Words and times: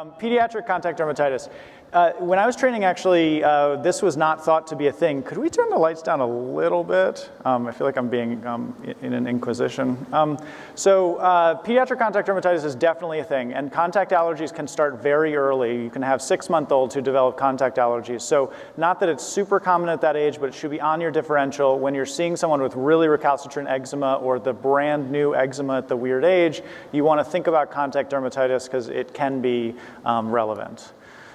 Um, 0.00 0.12
pediatric 0.12 0.66
contact 0.66 0.98
dermatitis. 0.98 1.50
Uh, 1.92 2.12
when 2.20 2.38
I 2.38 2.46
was 2.46 2.54
training, 2.54 2.84
actually, 2.84 3.42
uh, 3.42 3.74
this 3.74 4.00
was 4.00 4.16
not 4.16 4.44
thought 4.44 4.68
to 4.68 4.76
be 4.76 4.86
a 4.86 4.92
thing. 4.92 5.24
Could 5.24 5.38
we 5.38 5.50
turn 5.50 5.70
the 5.70 5.76
lights 5.76 6.02
down 6.02 6.20
a 6.20 6.26
little 6.26 6.84
bit? 6.84 7.28
Um, 7.44 7.66
I 7.66 7.72
feel 7.72 7.84
like 7.84 7.96
I'm 7.96 8.08
being 8.08 8.46
um, 8.46 8.76
in 9.02 9.12
an 9.12 9.26
inquisition. 9.26 10.06
Um, 10.12 10.38
so, 10.76 11.16
uh, 11.16 11.60
pediatric 11.60 11.98
contact 11.98 12.28
dermatitis 12.28 12.64
is 12.64 12.76
definitely 12.76 13.18
a 13.18 13.24
thing, 13.24 13.52
and 13.54 13.72
contact 13.72 14.12
allergies 14.12 14.54
can 14.54 14.68
start 14.68 15.02
very 15.02 15.34
early. 15.34 15.82
You 15.82 15.90
can 15.90 16.02
have 16.02 16.22
six 16.22 16.48
month 16.48 16.70
olds 16.70 16.94
who 16.94 17.00
develop 17.00 17.36
contact 17.36 17.76
allergies. 17.76 18.22
So, 18.22 18.52
not 18.76 19.00
that 19.00 19.08
it's 19.08 19.24
super 19.24 19.58
common 19.58 19.88
at 19.88 20.00
that 20.02 20.14
age, 20.14 20.38
but 20.38 20.46
it 20.46 20.54
should 20.54 20.70
be 20.70 20.80
on 20.80 21.00
your 21.00 21.10
differential. 21.10 21.76
When 21.76 21.92
you're 21.92 22.06
seeing 22.06 22.36
someone 22.36 22.62
with 22.62 22.76
really 22.76 23.08
recalcitrant 23.08 23.68
eczema 23.68 24.14
or 24.14 24.38
the 24.38 24.52
brand 24.52 25.10
new 25.10 25.34
eczema 25.34 25.78
at 25.78 25.88
the 25.88 25.96
weird 25.96 26.24
age, 26.24 26.62
you 26.92 27.02
want 27.02 27.18
to 27.18 27.24
think 27.24 27.48
about 27.48 27.72
contact 27.72 28.12
dermatitis 28.12 28.66
because 28.66 28.86
it 28.86 29.12
can 29.12 29.40
be 29.40 29.74
um, 30.04 30.30
relevant. 30.30 30.92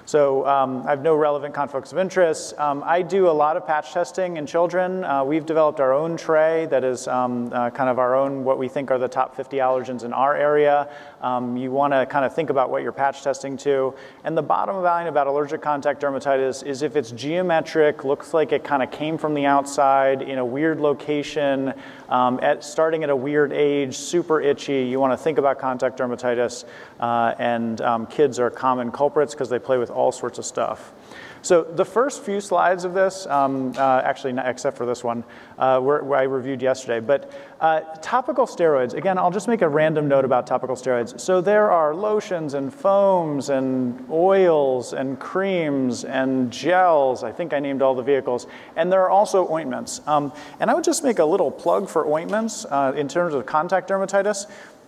So 0.07 0.45
um, 0.45 0.85
I 0.85 0.91
have 0.91 1.01
no 1.01 1.15
relevant 1.15 1.55
conflicts 1.55 1.91
of 1.91 1.97
interest. 1.97 2.53
Um, 2.59 2.83
I 2.85 3.01
do 3.01 3.27
a 3.27 3.31
lot 3.31 3.57
of 3.57 3.65
patch 3.65 3.91
testing 3.91 4.37
in 4.37 4.45
children. 4.45 5.03
Uh, 5.03 5.23
we've 5.23 5.47
developed 5.47 5.79
our 5.79 5.93
own 5.93 6.15
tray 6.15 6.67
that 6.67 6.83
is 6.83 7.07
um, 7.07 7.51
uh, 7.51 7.71
kind 7.71 7.89
of 7.89 7.97
our 7.97 8.15
own, 8.15 8.43
what 8.43 8.59
we 8.59 8.67
think 8.67 8.91
are 8.91 8.99
the 8.99 9.07
top 9.07 9.35
50 9.35 9.57
allergens 9.57 10.03
in 10.03 10.13
our 10.13 10.35
area. 10.35 10.87
Um, 11.25 11.57
you 11.57 11.71
want 11.71 11.91
to 11.91 12.05
kind 12.05 12.23
of 12.23 12.35
think 12.35 12.51
about 12.51 12.69
what 12.69 12.83
you're 12.83 12.91
patch 12.91 13.23
testing 13.23 13.57
to. 13.57 13.95
And 14.23 14.37
the 14.37 14.43
bottom 14.43 14.83
line 14.83 15.07
about 15.07 15.25
allergic 15.25 15.59
contact 15.59 15.99
dermatitis 15.99 16.63
is 16.63 16.83
if 16.83 16.95
it's 16.95 17.09
geometric, 17.09 18.03
looks 18.03 18.31
like 18.31 18.51
it 18.51 18.63
kind 18.63 18.83
of 18.83 18.91
came 18.91 19.17
from 19.17 19.33
the 19.33 19.47
outside 19.47 20.21
in 20.21 20.37
a 20.37 20.45
weird 20.45 20.79
location, 20.79 21.73
um, 22.09 22.39
at, 22.43 22.63
starting 22.63 23.03
at 23.03 23.09
a 23.09 23.15
weird 23.15 23.51
age, 23.51 23.97
super 23.97 24.39
itchy, 24.39 24.83
you 24.83 24.99
want 24.99 25.13
to 25.13 25.17
think 25.17 25.39
about 25.39 25.57
contact 25.57 25.97
dermatitis. 25.97 26.63
Uh, 26.99 27.33
and 27.39 27.81
um, 27.81 28.05
kids 28.05 28.37
are 28.37 28.51
common 28.51 28.91
culprits 28.91 29.33
because 29.33 29.49
they 29.49 29.57
play 29.57 29.79
with 29.79 29.89
all 29.89 30.11
sorts 30.11 30.37
of 30.37 30.45
stuff. 30.45 30.93
So 31.45 31.61
the 31.61 31.85
first 31.85 32.23
few 32.23 32.41
slides 32.41 32.85
of 32.85 32.95
this, 32.95 33.27
um, 33.27 33.71
uh, 33.77 34.01
actually, 34.03 34.33
not, 34.33 34.47
except 34.47 34.75
for 34.75 34.87
this 34.87 35.03
one, 35.03 35.23
uh, 35.59 35.79
were, 35.79 36.15
I 36.15 36.23
reviewed 36.23 36.59
yesterday. 36.59 36.99
But 36.99 37.31
uh, 37.61 37.81
topical 38.01 38.47
steroids, 38.47 38.95
again, 38.95 39.19
I'll 39.19 39.29
just 39.29 39.47
make 39.47 39.61
a 39.61 39.69
random 39.69 40.07
note 40.07 40.25
about 40.25 40.47
topical 40.47 40.75
steroids. 40.75 41.19
So 41.19 41.41
there 41.41 41.69
are 41.69 41.93
lotions 41.93 42.55
and 42.55 42.73
foams 42.73 43.49
and 43.49 44.07
oils 44.09 44.93
and 44.93 45.19
creams 45.19 46.03
and 46.03 46.51
gels. 46.51 47.23
I 47.23 47.31
think 47.31 47.53
I 47.53 47.59
named 47.59 47.83
all 47.83 47.93
the 47.93 48.01
vehicles. 48.01 48.47
And 48.75 48.91
there 48.91 49.03
are 49.03 49.11
also 49.11 49.47
ointments. 49.47 50.01
Um, 50.07 50.33
and 50.59 50.71
I 50.71 50.73
would 50.73 50.83
just 50.83 51.03
make 51.03 51.19
a 51.19 51.25
little 51.25 51.51
plug 51.51 51.87
for 51.87 52.07
ointments 52.07 52.65
uh, 52.65 52.93
in 52.95 53.07
terms 53.07 53.35
of 53.35 53.45
contact 53.45 53.87
dermatitis. 53.87 54.47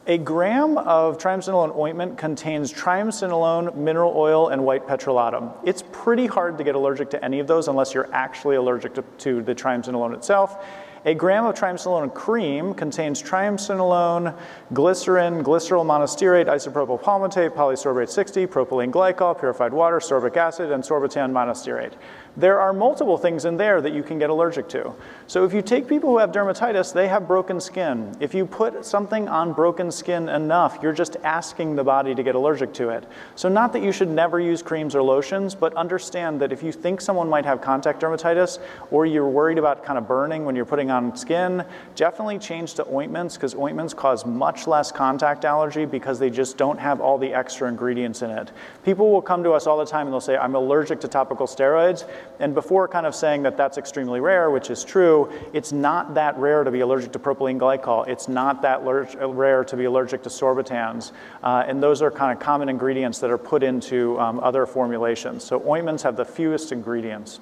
A 0.09 0.17
gram 0.17 0.77
of 0.77 1.17
triamcinolone 1.17 1.75
ointment 1.75 2.17
contains 2.17 2.71
triamcinolone, 2.71 3.75
mineral 3.75 4.13
oil, 4.15 4.47
and 4.47 4.63
white 4.63 4.87
petrolatum. 4.87 5.53
It's 5.65 5.83
pretty 5.91 6.27
hard 6.27 6.57
to 6.59 6.63
get 6.63 6.75
allergic 6.75 7.09
to 7.09 7.21
any 7.21 7.39
of 7.39 7.47
those 7.47 7.67
unless 7.67 7.93
you're 7.93 8.07
actually 8.13 8.55
allergic 8.55 8.93
to, 8.93 9.01
to 9.01 9.41
the 9.41 9.53
triamcinolone 9.53 10.13
itself. 10.13 10.65
A 11.03 11.13
gram 11.13 11.45
of 11.45 11.55
triamcinolone 11.55 12.13
cream 12.13 12.73
contains 12.73 13.21
triamcinolone, 13.21 14.33
glycerin, 14.73 15.43
glycerol 15.43 15.85
monostearate, 15.85 16.47
isopropyl 16.47 17.01
palmitate, 17.01 17.49
polysorbate 17.49 18.09
60, 18.09 18.47
propylene 18.47 18.91
glycol, 18.91 19.37
purified 19.37 19.73
water, 19.73 19.99
sorbic 19.99 20.37
acid, 20.37 20.71
and 20.71 20.85
sorbitan 20.85 21.33
monostearate 21.33 21.93
there 22.37 22.59
are 22.59 22.71
multiple 22.71 23.17
things 23.17 23.45
in 23.45 23.57
there 23.57 23.81
that 23.81 23.93
you 23.93 24.03
can 24.03 24.19
get 24.19 24.29
allergic 24.29 24.69
to. 24.69 24.93
So 25.25 25.43
if 25.43 25.53
you 25.53 25.63
take 25.63 25.87
people 25.87 26.11
who 26.11 26.19
have 26.19 26.31
dermatitis, 26.31 26.93
they 26.93 27.07
have 27.07 27.27
broken 27.27 27.59
skin. 27.59 28.15
If 28.19 28.35
you 28.35 28.45
put 28.45 28.85
something 28.85 29.27
on 29.27 29.53
broken 29.53 29.91
skin 29.91 30.29
enough, 30.29 30.77
you're 30.83 30.93
just 30.93 31.17
asking 31.23 31.75
the 31.75 31.83
body 31.83 32.13
to 32.13 32.21
get 32.21 32.35
allergic 32.35 32.73
to 32.75 32.89
it. 32.89 33.05
So 33.35 33.49
not 33.49 33.73
that 33.73 33.81
you 33.81 33.91
should 33.91 34.09
never 34.09 34.39
use 34.39 34.61
creams 34.61 34.93
or 34.93 35.01
lotions, 35.01 35.55
but 35.55 35.73
understand 35.73 36.39
that 36.41 36.51
if 36.51 36.61
you 36.61 36.71
think 36.71 37.01
someone 37.01 37.27
might 37.27 37.43
have 37.43 37.59
contact 37.59 38.01
dermatitis 38.03 38.59
or 38.91 39.07
you're 39.07 39.27
worried 39.27 39.57
about 39.57 39.83
kind 39.83 39.97
of 39.97 40.07
burning 40.07 40.45
when 40.45 40.55
you're 40.55 40.63
putting 40.63 40.91
on 40.91 41.17
skin, 41.17 41.65
definitely 41.95 42.37
change 42.37 42.75
to 42.75 42.87
ointments 42.87 43.35
because 43.35 43.55
ointments 43.55 43.95
cause 43.95 44.27
much 44.27 44.67
less 44.67 44.91
contact 44.91 45.43
allergy 45.43 45.85
because 45.85 46.19
they 46.19 46.29
just 46.29 46.55
don't 46.55 46.79
have 46.79 47.01
all 47.01 47.17
the 47.17 47.33
extra 47.33 47.67
ingredients 47.67 48.21
in 48.21 48.29
it. 48.29 48.51
People 48.85 49.11
will 49.11 49.23
come 49.23 49.43
to 49.43 49.53
us 49.53 49.65
all 49.65 49.79
the 49.79 49.85
time 49.85 50.05
and 50.05 50.13
they'll 50.13 50.21
say, 50.21 50.37
I'm 50.37 50.53
allergic 50.53 51.01
to 51.01 51.07
topical 51.07 51.47
steroids. 51.47 52.05
And 52.39 52.53
before 52.53 52.87
kind 52.87 53.05
of 53.05 53.15
saying 53.15 53.43
that 53.43 53.57
that's 53.57 53.77
extremely 53.77 54.19
rare, 54.19 54.51
which 54.51 54.69
is 54.69 54.83
true, 54.83 55.31
it's 55.53 55.71
not 55.71 56.13
that 56.13 56.37
rare 56.37 56.63
to 56.63 56.71
be 56.71 56.81
allergic 56.81 57.11
to 57.13 57.19
propylene 57.19 57.59
glycol. 57.59 58.07
It's 58.07 58.27
not 58.27 58.61
that 58.61 58.81
rare 58.83 59.63
to 59.63 59.77
be 59.77 59.85
allergic 59.85 60.23
to 60.23 60.29
sorbitans. 60.29 61.11
Uh, 61.43 61.63
and 61.67 61.81
those 61.81 62.01
are 62.01 62.11
kind 62.11 62.31
of 62.31 62.43
common 62.43 62.69
ingredients 62.69 63.19
that 63.19 63.29
are 63.29 63.37
put 63.37 63.63
into 63.63 64.19
um, 64.19 64.39
other 64.39 64.65
formulations. 64.65 65.43
So 65.43 65.63
ointments 65.67 66.03
have 66.03 66.15
the 66.15 66.25
fewest 66.25 66.71
ingredients. 66.71 67.39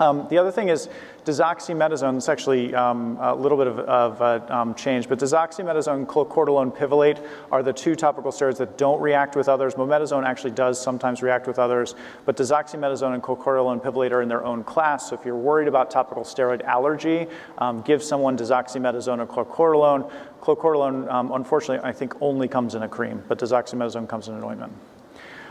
Um, 0.00 0.26
the 0.30 0.38
other 0.38 0.50
thing 0.50 0.68
is 0.68 0.88
desoximetasone, 1.24 2.16
it's 2.16 2.28
actually 2.28 2.74
um, 2.74 3.16
a 3.20 3.34
little 3.34 3.58
bit 3.58 3.66
of, 3.68 3.78
of 3.80 4.20
uh, 4.20 4.40
um, 4.48 4.74
change, 4.74 5.08
but 5.08 5.18
desoximetasone 5.18 6.62
and 6.62 6.74
pivalate 6.74 7.18
are 7.52 7.62
the 7.62 7.72
two 7.72 7.94
topical 7.94 8.32
steroids 8.32 8.56
that 8.56 8.76
don't 8.76 9.00
react 9.00 9.36
with 9.36 9.48
others. 9.48 9.74
Mometasone 9.74 10.24
actually 10.24 10.50
does 10.50 10.80
sometimes 10.80 11.22
react 11.22 11.46
with 11.46 11.58
others, 11.58 11.94
but 12.24 12.36
desoximetasone 12.36 13.14
and 13.14 13.22
clocortolone 13.22 13.82
pivalate 13.82 14.12
are 14.12 14.22
in 14.22 14.28
their 14.28 14.44
own 14.44 14.64
class. 14.64 15.10
So 15.10 15.18
if 15.18 15.24
you're 15.24 15.36
worried 15.36 15.68
about 15.68 15.90
topical 15.90 16.24
steroid 16.24 16.62
allergy, 16.62 17.26
um, 17.58 17.82
give 17.82 18.02
someone 18.02 18.36
desoximetasone 18.36 19.18
or 19.20 19.26
clocortolone. 19.26 20.10
Clocortolone, 20.40 21.08
um, 21.08 21.30
unfortunately, 21.32 21.88
I 21.88 21.92
think 21.92 22.20
only 22.20 22.48
comes 22.48 22.74
in 22.74 22.82
a 22.82 22.88
cream, 22.88 23.22
but 23.28 23.38
desoximetasone 23.38 24.08
comes 24.08 24.26
in 24.26 24.34
an 24.34 24.42
ointment. 24.42 24.72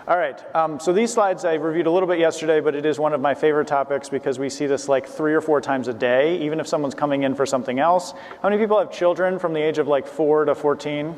All 0.07 0.17
right, 0.17 0.43
um, 0.55 0.79
so 0.79 0.93
these 0.93 1.13
slides 1.13 1.45
I 1.45 1.53
reviewed 1.53 1.85
a 1.85 1.91
little 1.91 2.07
bit 2.09 2.17
yesterday, 2.17 2.59
but 2.59 2.73
it 2.73 2.87
is 2.87 2.97
one 2.97 3.13
of 3.13 3.21
my 3.21 3.35
favorite 3.35 3.67
topics 3.67 4.09
because 4.09 4.39
we 4.39 4.49
see 4.49 4.65
this 4.65 4.89
like 4.89 5.07
three 5.07 5.35
or 5.35 5.41
four 5.41 5.61
times 5.61 5.87
a 5.87 5.93
day, 5.93 6.39
even 6.41 6.59
if 6.59 6.67
someone's 6.67 6.95
coming 6.95 7.21
in 7.21 7.35
for 7.35 7.45
something 7.45 7.77
else. 7.77 8.13
How 8.41 8.49
many 8.49 8.59
people 8.59 8.79
have 8.79 8.91
children 8.91 9.37
from 9.37 9.53
the 9.53 9.61
age 9.61 9.77
of 9.77 9.87
like 9.87 10.07
four 10.07 10.45
to 10.45 10.55
14? 10.55 11.15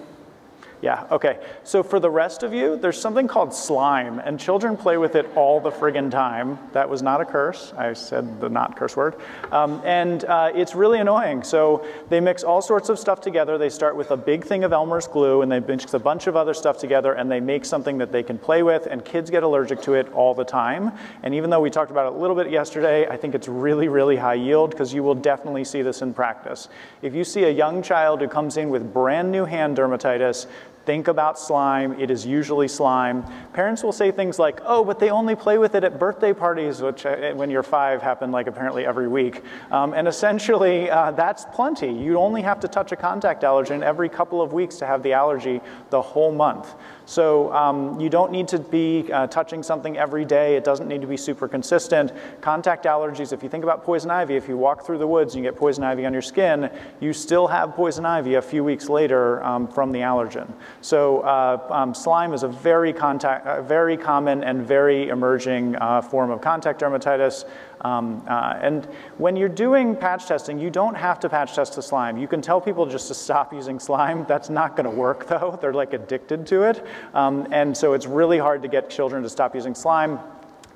Yeah, 0.83 1.07
okay. 1.11 1.39
So 1.63 1.81
for 1.81 2.01
the 2.01 2.09
rest 2.09 2.43
of 2.43 2.53
you, 2.53 2.75
there's 2.75 2.99
something 2.99 3.25
called 3.25 3.53
slime, 3.53 4.19
and 4.19 4.37
children 4.37 4.75
play 4.75 4.97
with 4.97 5.15
it 5.15 5.25
all 5.33 5.61
the 5.61 5.71
friggin' 5.71 6.11
time. 6.11 6.59
That 6.73 6.89
was 6.89 7.01
not 7.01 7.21
a 7.21 7.25
curse. 7.25 7.71
I 7.77 7.93
said 7.93 8.41
the 8.41 8.49
not 8.49 8.75
curse 8.75 8.97
word. 8.97 9.15
Um, 9.53 9.81
and 9.85 10.25
uh, 10.25 10.51
it's 10.53 10.75
really 10.75 10.99
annoying. 10.99 11.41
So 11.43 11.87
they 12.09 12.19
mix 12.19 12.43
all 12.43 12.61
sorts 12.61 12.89
of 12.89 12.99
stuff 12.99 13.21
together. 13.21 13.57
They 13.57 13.69
start 13.69 13.95
with 13.95 14.11
a 14.11 14.17
big 14.17 14.43
thing 14.43 14.65
of 14.65 14.73
Elmer's 14.73 15.07
glue, 15.07 15.41
and 15.41 15.49
they 15.49 15.61
mix 15.61 15.93
a 15.93 15.99
bunch 15.99 16.27
of 16.27 16.35
other 16.35 16.53
stuff 16.53 16.79
together, 16.79 17.13
and 17.13 17.31
they 17.31 17.39
make 17.39 17.63
something 17.63 17.97
that 17.99 18.11
they 18.11 18.21
can 18.21 18.37
play 18.37 18.61
with, 18.61 18.85
and 18.85 19.05
kids 19.05 19.29
get 19.29 19.43
allergic 19.43 19.81
to 19.83 19.93
it 19.93 20.11
all 20.11 20.33
the 20.33 20.43
time. 20.43 20.91
And 21.23 21.33
even 21.33 21.49
though 21.49 21.61
we 21.61 21.69
talked 21.69 21.91
about 21.91 22.07
it 22.11 22.17
a 22.17 22.19
little 22.19 22.35
bit 22.35 22.51
yesterday, 22.51 23.07
I 23.07 23.15
think 23.15 23.35
it's 23.35 23.47
really, 23.47 23.87
really 23.87 24.17
high 24.17 24.33
yield 24.33 24.71
because 24.71 24.93
you 24.93 25.01
will 25.01 25.15
definitely 25.15 25.63
see 25.63 25.81
this 25.81 26.01
in 26.01 26.13
practice. 26.13 26.67
If 27.01 27.15
you 27.15 27.23
see 27.23 27.45
a 27.45 27.49
young 27.49 27.81
child 27.81 28.19
who 28.19 28.27
comes 28.27 28.57
in 28.57 28.69
with 28.69 28.93
brand 28.93 29.31
new 29.31 29.45
hand 29.45 29.77
dermatitis, 29.77 30.47
Think 30.85 31.07
about 31.07 31.39
slime. 31.39 31.97
It 31.99 32.11
is 32.11 32.25
usually 32.25 32.67
slime. 32.67 33.23
Parents 33.53 33.83
will 33.83 33.93
say 33.93 34.11
things 34.11 34.37
like, 34.37 34.59
oh, 34.65 34.83
but 34.83 34.99
they 34.99 35.09
only 35.09 35.33
play 35.33 35.57
with 35.57 35.75
it 35.75 35.83
at 35.85 35.97
birthday 35.97 36.33
parties, 36.33 36.81
which 36.81 37.05
uh, 37.05 37.33
when 37.33 37.49
you're 37.49 37.63
five 37.63 38.01
happen 38.01 38.31
like 38.31 38.47
apparently 38.47 38.85
every 38.85 39.07
week. 39.07 39.43
Um, 39.71 39.93
and 39.93 40.09
essentially, 40.09 40.89
uh, 40.89 41.11
that's 41.11 41.45
plenty. 41.53 41.91
You 41.93 42.17
only 42.17 42.41
have 42.41 42.59
to 42.59 42.67
touch 42.67 42.91
a 42.91 42.97
contact 42.97 43.43
allergen 43.43 43.81
every 43.81 44.09
couple 44.09 44.41
of 44.41 44.51
weeks 44.51 44.75
to 44.77 44.85
have 44.85 45.03
the 45.03 45.13
allergy 45.13 45.61
the 45.89 46.01
whole 46.01 46.33
month. 46.33 46.75
So 47.05 47.51
um, 47.53 47.99
you 47.99 48.09
don't 48.09 48.31
need 48.31 48.47
to 48.49 48.59
be 48.59 49.11
uh, 49.11 49.27
touching 49.27 49.63
something 49.63 49.97
every 49.97 50.25
day. 50.25 50.55
It 50.55 50.63
doesn't 50.63 50.87
need 50.87 51.01
to 51.01 51.07
be 51.07 51.17
super 51.17 51.47
consistent. 51.47 52.11
Contact 52.41 52.85
allergies, 52.85 53.33
if 53.33 53.43
you 53.43 53.49
think 53.49 53.63
about 53.63 53.83
poison 53.83 54.09
ivy, 54.09 54.35
if 54.35 54.47
you 54.47 54.57
walk 54.57 54.85
through 54.85 54.99
the 54.99 55.07
woods 55.07 55.35
and 55.35 55.43
you 55.43 55.49
get 55.49 55.57
poison 55.57 55.83
ivy 55.83 56.05
on 56.05 56.13
your 56.13 56.21
skin, 56.21 56.69
you 56.99 57.13
still 57.13 57.47
have 57.47 57.73
poison 57.73 58.05
ivy 58.05 58.35
a 58.35 58.41
few 58.41 58.63
weeks 58.63 58.89
later 58.89 59.43
um, 59.43 59.67
from 59.67 59.91
the 59.91 59.99
allergen. 59.99 60.51
So 60.81 61.19
uh, 61.19 61.67
um, 61.69 61.93
slime 61.93 62.33
is 62.33 62.43
a 62.43 62.47
very, 62.47 62.93
contact, 62.93 63.45
uh, 63.45 63.61
very 63.61 63.97
common 63.97 64.43
and 64.43 64.65
very 64.65 65.09
emerging 65.09 65.75
uh, 65.75 66.01
form 66.01 66.31
of 66.31 66.41
contact 66.41 66.81
dermatitis. 66.81 67.45
Um, 67.83 68.23
uh, 68.27 68.57
and 68.61 68.85
when 69.17 69.35
you're 69.35 69.49
doing 69.49 69.95
patch 69.95 70.25
testing, 70.25 70.59
you 70.59 70.69
don't 70.69 70.95
have 70.95 71.19
to 71.21 71.29
patch 71.29 71.55
test 71.55 71.75
the 71.75 71.81
slime. 71.81 72.17
You 72.17 72.27
can 72.27 72.41
tell 72.41 72.61
people 72.61 72.85
just 72.85 73.07
to 73.09 73.13
stop 73.13 73.53
using 73.61 73.79
slime. 73.79 74.25
That's 74.27 74.49
not 74.49 74.75
going 74.75 74.89
to 74.89 74.95
work, 74.95 75.27
though. 75.33 75.57
They're 75.61 75.73
like 75.73 75.93
addicted 75.93 76.47
to 76.47 76.63
it. 76.63 76.85
Um, 77.13 77.47
and 77.51 77.75
so 77.75 77.93
it's 77.93 78.05
really 78.05 78.37
hard 78.37 78.61
to 78.61 78.67
get 78.67 78.89
children 78.89 79.23
to 79.23 79.29
stop 79.29 79.55
using 79.55 79.75
slime. 79.75 80.19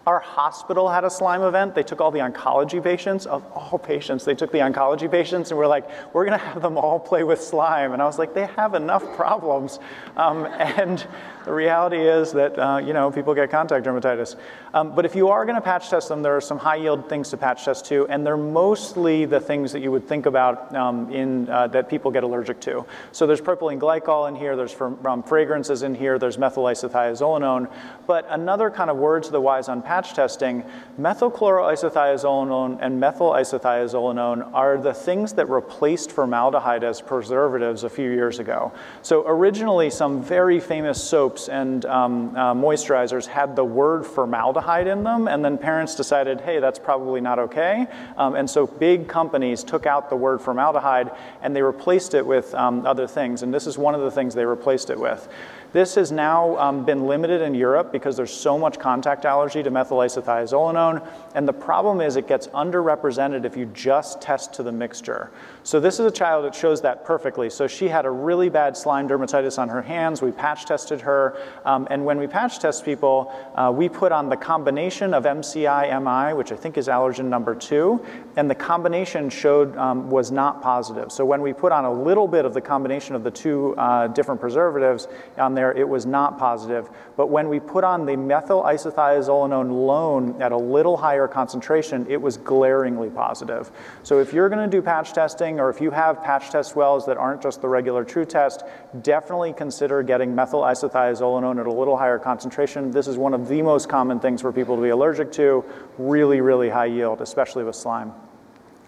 Our 0.07 0.19
hospital 0.19 0.87
had 0.87 1.03
a 1.03 1.09
slime 1.09 1.41
event. 1.41 1.75
They 1.75 1.83
took 1.83 1.99
all 1.99 2.11
the 2.11 2.19
oncology 2.19 2.81
patients, 2.81 3.25
of 3.25 3.43
all 3.51 3.77
patients, 3.77 4.23
they 4.23 4.35
took 4.35 4.53
the 4.53 4.59
oncology 4.59 5.11
patients 5.11 5.51
and 5.51 5.57
were 5.57 5.67
like, 5.67 5.85
we're 6.13 6.23
going 6.23 6.39
to 6.39 6.45
have 6.45 6.61
them 6.61 6.77
all 6.77 6.97
play 6.97 7.25
with 7.25 7.41
slime. 7.41 7.91
And 7.91 8.01
I 8.01 8.05
was 8.05 8.17
like, 8.17 8.33
they 8.33 8.45
have 8.45 8.73
enough 8.73 9.03
problems. 9.17 9.79
Um, 10.15 10.45
and 10.57 11.05
the 11.47 11.53
reality 11.53 11.97
is 11.97 12.33
that, 12.33 12.59
uh, 12.59 12.77
you 12.77 12.91
know, 12.91 13.09
people 13.09 13.33
get 13.33 13.49
contact 13.49 13.85
dermatitis. 13.85 14.35
Um, 14.73 14.93
but 14.93 15.05
if 15.05 15.15
you 15.15 15.29
are 15.29 15.45
going 15.45 15.55
to 15.55 15.61
patch 15.61 15.89
test 15.89 16.09
them, 16.09 16.21
there 16.21 16.35
are 16.35 16.41
some 16.41 16.57
high 16.57 16.75
yield 16.75 17.07
things 17.07 17.29
to 17.29 17.37
patch 17.37 17.63
test 17.63 17.85
too. 17.85 18.05
And 18.09 18.27
they're 18.27 18.35
mostly 18.35 19.23
the 19.23 19.39
things 19.39 19.71
that 19.71 19.79
you 19.79 19.89
would 19.89 20.05
think 20.05 20.25
about 20.25 20.75
um, 20.75 21.09
in, 21.09 21.49
uh, 21.49 21.67
that 21.67 21.87
people 21.87 22.11
get 22.11 22.23
allergic 22.23 22.59
to. 22.61 22.85
So 23.13 23.25
there's 23.25 23.39
propylene 23.39 23.79
glycol 23.79 24.27
in 24.27 24.35
here, 24.35 24.57
there's 24.57 24.73
from, 24.73 25.03
um, 25.05 25.23
fragrances 25.23 25.83
in 25.83 25.95
here, 25.95 26.19
there's 26.19 26.37
methyl 26.37 26.65
isothiazolinone. 26.65 27.71
But 28.05 28.27
another 28.29 28.69
kind 28.69 28.89
of 28.89 28.97
word 28.97 29.23
to 29.23 29.31
the 29.31 29.39
wise 29.39 29.69
on 29.69 29.81
patch 29.81 30.13
testing, 30.13 30.65
methylchloroisothiazolinone 30.99 32.79
and 32.81 32.99
methyl 32.99 33.31
isothiazolinone 33.31 34.53
are 34.53 34.77
the 34.77 34.93
things 34.93 35.31
that 35.33 35.49
replaced 35.49 36.11
formaldehyde 36.11 36.83
as 36.83 36.99
preservatives 36.99 37.85
a 37.85 37.89
few 37.89 38.11
years 38.11 38.39
ago. 38.39 38.73
So 39.01 39.23
originally, 39.25 39.89
some 39.89 40.21
very 40.21 40.59
famous 40.59 41.01
soaps 41.37 41.49
and 41.49 41.85
um, 41.85 42.35
uh, 42.35 42.53
moisturizers 42.53 43.25
had 43.25 43.55
the 43.55 43.63
word 43.63 44.05
formaldehyde 44.05 44.87
in 44.87 45.03
them, 45.03 45.27
and 45.27 45.43
then 45.43 45.57
parents 45.57 45.95
decided, 45.95 46.41
hey, 46.41 46.59
that's 46.59 46.79
probably 46.79 47.21
not 47.21 47.39
okay. 47.39 47.87
Um, 48.17 48.35
and 48.35 48.49
so 48.49 48.67
big 48.67 49.07
companies 49.07 49.63
took 49.63 49.85
out 49.85 50.09
the 50.09 50.15
word 50.15 50.41
formaldehyde 50.41 51.11
and 51.41 51.55
they 51.55 51.61
replaced 51.61 52.13
it 52.13 52.25
with 52.25 52.53
um, 52.55 52.85
other 52.85 53.07
things. 53.07 53.43
And 53.43 53.53
this 53.53 53.67
is 53.67 53.77
one 53.77 53.95
of 53.95 54.01
the 54.01 54.11
things 54.11 54.33
they 54.33 54.45
replaced 54.45 54.89
it 54.89 54.99
with. 54.99 55.27
This 55.73 55.95
has 55.95 56.11
now 56.11 56.57
um, 56.57 56.85
been 56.85 57.07
limited 57.07 57.41
in 57.41 57.53
Europe 57.53 57.91
because 57.91 58.15
there's 58.15 58.33
so 58.33 58.57
much 58.57 58.79
contact 58.79 59.25
allergy 59.25 59.61
to 59.63 59.69
methyl 59.69 59.97
isothiazolinone. 59.97 61.05
And 61.35 61.47
the 61.47 61.53
problem 61.53 61.99
is 61.99 62.15
it 62.15 62.27
gets 62.27 62.47
underrepresented 62.47 63.43
if 63.45 63.57
you 63.57 63.65
just 63.67 64.21
test 64.21 64.53
to 64.53 64.63
the 64.63 64.71
mixture. 64.71 65.29
So 65.67 65.81
this 65.81 65.95
is 65.95 66.05
a 66.05 66.11
child 66.11 66.45
that 66.45 66.55
shows 66.55 66.79
that 66.83 67.03
perfectly. 67.03 67.49
So 67.49 67.67
she 67.67 67.89
had 67.89 68.05
a 68.05 68.09
really 68.09 68.47
bad 68.47 68.77
slime 68.77 69.05
dermatitis 69.05 69.59
on 69.59 69.67
her 69.67 69.81
hands. 69.81 70.21
We 70.21 70.31
patch 70.31 70.63
tested 70.63 71.01
her. 71.01 71.37
Um, 71.65 71.89
and 71.91 72.05
when 72.05 72.17
we 72.17 72.25
patch 72.25 72.59
test 72.59 72.85
people, 72.85 73.35
uh, 73.53 73.69
we 73.75 73.89
put 73.89 74.13
on 74.13 74.29
the 74.29 74.37
combination 74.37 75.13
of 75.13 75.25
MCI, 75.25 75.89
MI, 76.01 76.33
which 76.33 76.53
I 76.53 76.55
think 76.55 76.77
is 76.77 76.87
allergen 76.87 77.25
number 77.25 77.53
two. 77.53 78.01
And 78.37 78.47
the 78.47 78.55
combination 78.55 79.31
showed 79.31 79.75
um, 79.77 80.11
was 80.11 80.31
not 80.31 80.61
positive. 80.61 81.11
So 81.11 81.25
when 81.25 81.41
we 81.41 81.53
put 81.53 81.71
on 81.71 81.85
a 81.85 81.91
little 81.91 82.27
bit 82.27 82.45
of 82.45 82.53
the 82.53 82.61
combination 82.61 83.15
of 83.15 83.23
the 83.23 83.31
two 83.31 83.75
uh, 83.77 84.09
different 84.09 84.39
preservatives 84.39 85.07
on 85.37 85.55
there, 85.55 85.73
it 85.73 85.89
was 85.89 86.05
not 86.05 86.37
positive. 86.37 86.87
But 87.15 87.31
when 87.31 87.49
we 87.49 87.59
put 87.59 87.83
on 87.83 88.05
the 88.05 88.15
methyl 88.15 88.61
isothiazolinone 88.61 89.71
alone 89.71 90.39
at 90.39 90.51
a 90.51 90.57
little 90.57 90.97
higher 90.97 91.27
concentration, 91.27 92.05
it 92.07 92.21
was 92.21 92.37
glaringly 92.37 93.09
positive. 93.09 93.71
So 94.03 94.19
if 94.19 94.33
you're 94.33 94.49
going 94.49 94.69
to 94.69 94.77
do 94.77 94.83
patch 94.83 95.13
testing 95.13 95.59
or 95.59 95.71
if 95.71 95.81
you 95.81 95.89
have 95.89 96.21
patch 96.21 96.51
test 96.51 96.75
wells 96.75 97.07
that 97.07 97.17
aren't 97.17 97.41
just 97.41 97.63
the 97.63 97.67
regular 97.67 98.03
true 98.03 98.25
test, 98.25 98.61
definitely 99.01 99.53
consider 99.53 100.03
getting 100.03 100.35
methyl 100.35 100.61
isothiazolinone 100.61 101.59
at 101.59 101.65
a 101.65 101.73
little 101.73 101.97
higher 101.97 102.19
concentration. 102.19 102.91
This 102.91 103.07
is 103.07 103.17
one 103.17 103.33
of 103.33 103.47
the 103.47 103.63
most 103.63 103.89
common 103.89 104.19
things 104.19 104.41
for 104.41 104.53
people 104.53 104.75
to 104.75 104.81
be 104.83 104.89
allergic 104.89 105.31
to, 105.33 105.65
really, 105.97 106.39
really 106.39 106.69
high 106.69 106.85
yield, 106.85 107.21
especially 107.21 107.63
with 107.63 107.75
slime. 107.75 108.13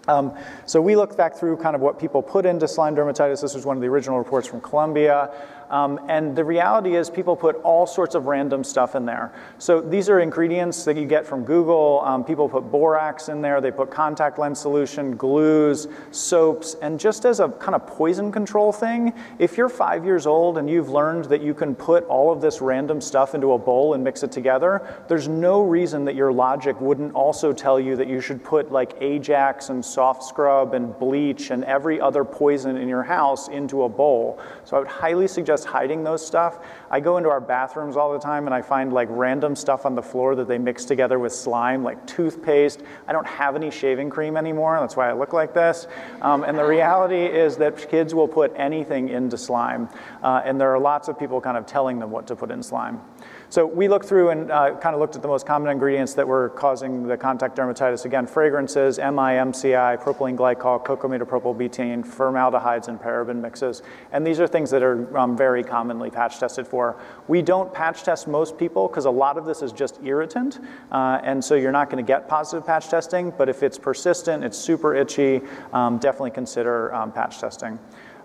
Um, 0.08 0.36
so 0.66 0.80
we 0.80 0.96
looked 0.96 1.16
back 1.16 1.36
through 1.36 1.58
kind 1.58 1.74
of 1.76 1.82
what 1.82 1.98
people 1.98 2.22
put 2.22 2.46
into 2.46 2.66
slime 2.66 2.96
dermatitis. 2.96 3.42
This 3.42 3.54
was 3.54 3.66
one 3.66 3.76
of 3.76 3.80
the 3.80 3.88
original 3.88 4.18
reports 4.18 4.46
from 4.48 4.60
Columbia. 4.60 5.30
Um, 5.70 6.00
and 6.08 6.34
the 6.36 6.44
reality 6.44 6.96
is, 6.96 7.08
people 7.08 7.36
put 7.36 7.56
all 7.62 7.86
sorts 7.86 8.14
of 8.14 8.26
random 8.26 8.64
stuff 8.64 8.94
in 8.94 9.06
there. 9.06 9.32
So 9.58 9.80
these 9.80 10.08
are 10.08 10.20
ingredients 10.20 10.84
that 10.84 10.96
you 10.96 11.06
get 11.06 11.26
from 11.26 11.44
Google. 11.44 12.02
Um, 12.04 12.24
people 12.24 12.48
put 12.48 12.70
borax 12.70 13.28
in 13.28 13.40
there, 13.40 13.60
they 13.60 13.70
put 13.70 13.90
contact 13.90 14.38
lens 14.38 14.58
solution, 14.58 15.16
glues, 15.16 15.86
soaps, 16.10 16.74
and 16.82 16.98
just 16.98 17.24
as 17.24 17.40
a 17.40 17.48
kind 17.48 17.74
of 17.74 17.86
poison 17.86 18.32
control 18.32 18.72
thing, 18.72 19.12
if 19.38 19.56
you're 19.56 19.68
five 19.68 20.04
years 20.04 20.26
old 20.26 20.58
and 20.58 20.68
you've 20.68 20.90
learned 20.90 21.26
that 21.26 21.42
you 21.42 21.54
can 21.54 21.74
put 21.74 22.04
all 22.06 22.32
of 22.32 22.40
this 22.40 22.60
random 22.60 23.00
stuff 23.00 23.34
into 23.34 23.52
a 23.52 23.58
bowl 23.58 23.94
and 23.94 24.02
mix 24.02 24.22
it 24.22 24.32
together, 24.32 25.02
there's 25.08 25.28
no 25.28 25.62
reason 25.62 26.04
that 26.04 26.14
your 26.14 26.32
logic 26.32 26.80
wouldn't 26.80 27.14
also 27.14 27.52
tell 27.52 27.78
you 27.78 27.96
that 27.96 28.08
you 28.08 28.20
should 28.20 28.42
put 28.42 28.72
like 28.72 28.94
Ajax 29.00 29.68
and 29.68 29.84
soft 29.84 30.24
scrub 30.24 30.74
and 30.74 30.98
bleach 30.98 31.50
and 31.50 31.64
every 31.64 32.00
other 32.00 32.24
poison 32.24 32.76
in 32.76 32.88
your 32.88 33.02
house 33.02 33.48
into 33.48 33.84
a 33.84 33.88
bowl. 33.88 34.40
So 34.64 34.76
I 34.76 34.80
would 34.80 34.88
highly 34.88 35.28
suggest 35.28 35.59
hiding 35.64 36.04
those 36.04 36.24
stuff. 36.24 36.58
I 36.90 37.00
go 37.00 37.16
into 37.16 37.28
our 37.28 37.40
bathrooms 37.40 37.96
all 37.96 38.12
the 38.12 38.18
time 38.18 38.46
and 38.46 38.54
I 38.54 38.62
find 38.62 38.92
like 38.92 39.08
random 39.10 39.56
stuff 39.56 39.86
on 39.86 39.94
the 39.94 40.02
floor 40.02 40.34
that 40.34 40.48
they 40.48 40.58
mix 40.58 40.84
together 40.84 41.18
with 41.18 41.32
slime, 41.32 41.82
like 41.82 42.06
toothpaste. 42.06 42.82
I 43.08 43.12
don't 43.12 43.26
have 43.26 43.56
any 43.56 43.70
shaving 43.70 44.10
cream 44.10 44.36
anymore. 44.36 44.78
That's 44.80 44.96
why 44.96 45.10
I 45.10 45.12
look 45.12 45.32
like 45.32 45.54
this. 45.54 45.86
Um, 46.22 46.44
and 46.44 46.58
the 46.58 46.64
reality 46.64 47.24
is 47.24 47.56
that 47.58 47.88
kids 47.90 48.14
will 48.14 48.28
put 48.28 48.52
anything 48.56 49.08
into 49.08 49.38
slime. 49.38 49.88
Uh, 50.22 50.42
and 50.44 50.60
there 50.60 50.72
are 50.74 50.78
lots 50.78 51.08
of 51.08 51.18
people 51.18 51.40
kind 51.40 51.56
of 51.56 51.66
telling 51.66 51.98
them 51.98 52.10
what 52.10 52.26
to 52.28 52.36
put 52.36 52.50
in 52.50 52.62
slime. 52.62 53.00
So 53.50 53.66
we 53.66 53.88
looked 53.88 54.06
through 54.06 54.28
and 54.28 54.48
uh, 54.48 54.76
kind 54.76 54.94
of 54.94 55.00
looked 55.00 55.16
at 55.16 55.22
the 55.22 55.28
most 55.28 55.44
common 55.44 55.72
ingredients 55.72 56.14
that 56.14 56.28
were 56.28 56.50
causing 56.50 57.08
the 57.08 57.16
contact 57.16 57.56
dermatitis. 57.56 58.04
Again, 58.04 58.24
fragrances, 58.24 58.98
MIMCI, 58.98 60.00
propylene 60.00 60.36
glycol, 60.36 60.84
cocamidopropyl 60.86 61.56
betaine, 61.56 62.06
formaldehydes, 62.06 62.86
and 62.86 63.00
paraben 63.00 63.40
mixes. 63.40 63.82
And 64.12 64.24
these 64.24 64.38
are 64.38 64.46
things 64.46 64.70
that 64.70 64.84
are 64.84 65.18
um, 65.18 65.36
very 65.36 65.64
commonly 65.64 66.12
patch 66.12 66.38
tested 66.38 66.68
for. 66.68 67.00
We 67.26 67.42
don't 67.42 67.74
patch 67.74 68.04
test 68.04 68.28
most 68.28 68.56
people 68.56 68.86
because 68.86 69.06
a 69.06 69.10
lot 69.10 69.36
of 69.36 69.44
this 69.44 69.62
is 69.62 69.72
just 69.72 69.98
irritant. 70.04 70.60
Uh, 70.92 71.18
and 71.24 71.44
so 71.44 71.56
you're 71.56 71.72
not 71.72 71.90
going 71.90 72.04
to 72.04 72.06
get 72.06 72.28
positive 72.28 72.64
patch 72.64 72.88
testing. 72.88 73.32
But 73.36 73.48
if 73.48 73.64
it's 73.64 73.78
persistent, 73.78 74.44
it's 74.44 74.56
super 74.56 74.94
itchy, 74.94 75.40
um, 75.72 75.98
definitely 75.98 76.30
consider 76.30 76.94
um, 76.94 77.10
patch 77.10 77.40
testing. 77.40 77.80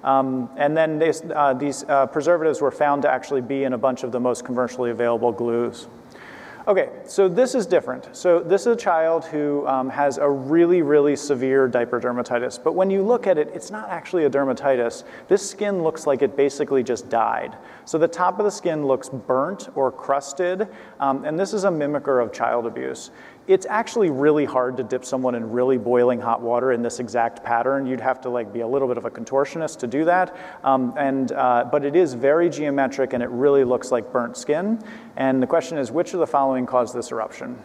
Um, 0.05 0.49
and 0.55 0.77
then 0.77 0.99
this, 0.99 1.23
uh, 1.35 1.55
these 1.55 1.83
uh, 1.89 2.05
preservatives 2.05 2.61
were 2.61 2.71
found 2.71 3.01
to 3.01 3.11
actually 3.11 3.41
be 3.41 3.63
in 3.63 3.73
a 3.73 3.77
bunch 3.77 4.03
of 4.03 4.11
the 4.11 4.19
most 4.19 4.45
commercially 4.45 4.91
available 4.91 5.31
glues. 5.31 5.87
Okay, 6.67 6.89
so 7.05 7.27
this 7.27 7.53
is 7.53 7.67
different. 7.67 8.15
So 8.15 8.39
this 8.39 8.61
is 8.61 8.67
a 8.67 8.75
child 8.75 9.25
who 9.25 9.67
um, 9.67 9.87
has 9.87 10.17
a 10.17 10.27
really, 10.27 10.81
really 10.81 11.15
severe 11.15 11.67
diaper 11.67 11.99
dermatitis. 11.99 12.63
But 12.63 12.73
when 12.73 12.89
you 12.89 13.03
look 13.03 13.27
at 13.27 13.37
it, 13.37 13.51
it's 13.53 13.69
not 13.69 13.89
actually 13.89 14.25
a 14.25 14.29
dermatitis. 14.31 15.03
This 15.27 15.47
skin 15.47 15.83
looks 15.83 16.07
like 16.07 16.23
it 16.23 16.35
basically 16.35 16.81
just 16.81 17.07
died. 17.07 17.55
So 17.85 17.99
the 17.99 18.07
top 18.07 18.39
of 18.39 18.45
the 18.45 18.51
skin 18.51 18.87
looks 18.87 19.09
burnt 19.09 19.69
or 19.75 19.91
crusted, 19.91 20.67
um, 20.99 21.23
and 21.23 21.39
this 21.39 21.53
is 21.53 21.65
a 21.65 21.69
mimicker 21.69 22.23
of 22.23 22.33
child 22.33 22.65
abuse. 22.65 23.11
It's 23.47 23.67
actually 23.69 24.09
really 24.09 24.45
hard 24.45 24.77
to 24.77 24.83
dip 24.83 25.05
someone 25.05 25.35
in 25.35 25.51
really 25.51 25.77
boiling 25.77 26.19
hot 26.19 26.41
water 26.41 26.71
in 26.71 26.81
this 26.81 26.99
exact 26.99 27.43
pattern. 27.43 27.85
You'd 27.85 27.99
have 27.99 28.19
to 28.21 28.29
like 28.29 28.51
be 28.51 28.61
a 28.61 28.67
little 28.67 28.87
bit 28.87 28.97
of 28.97 29.05
a 29.05 29.11
contortionist 29.11 29.79
to 29.79 29.87
do 29.87 30.05
that. 30.05 30.35
Um, 30.63 30.93
and, 30.97 31.31
uh, 31.31 31.67
but 31.71 31.85
it 31.85 31.95
is 31.95 32.15
very 32.15 32.49
geometric 32.49 33.13
and 33.13 33.21
it 33.21 33.29
really 33.29 33.63
looks 33.63 33.91
like 33.91 34.11
burnt 34.11 34.35
skin. 34.35 34.81
And 35.15 35.43
the 35.43 35.47
question 35.47 35.77
is, 35.77 35.91
which 35.91 36.13
of 36.13 36.19
the 36.19 36.27
following 36.27 36.65
caused 36.65 36.95
this 36.95 37.11
eruption? 37.11 37.59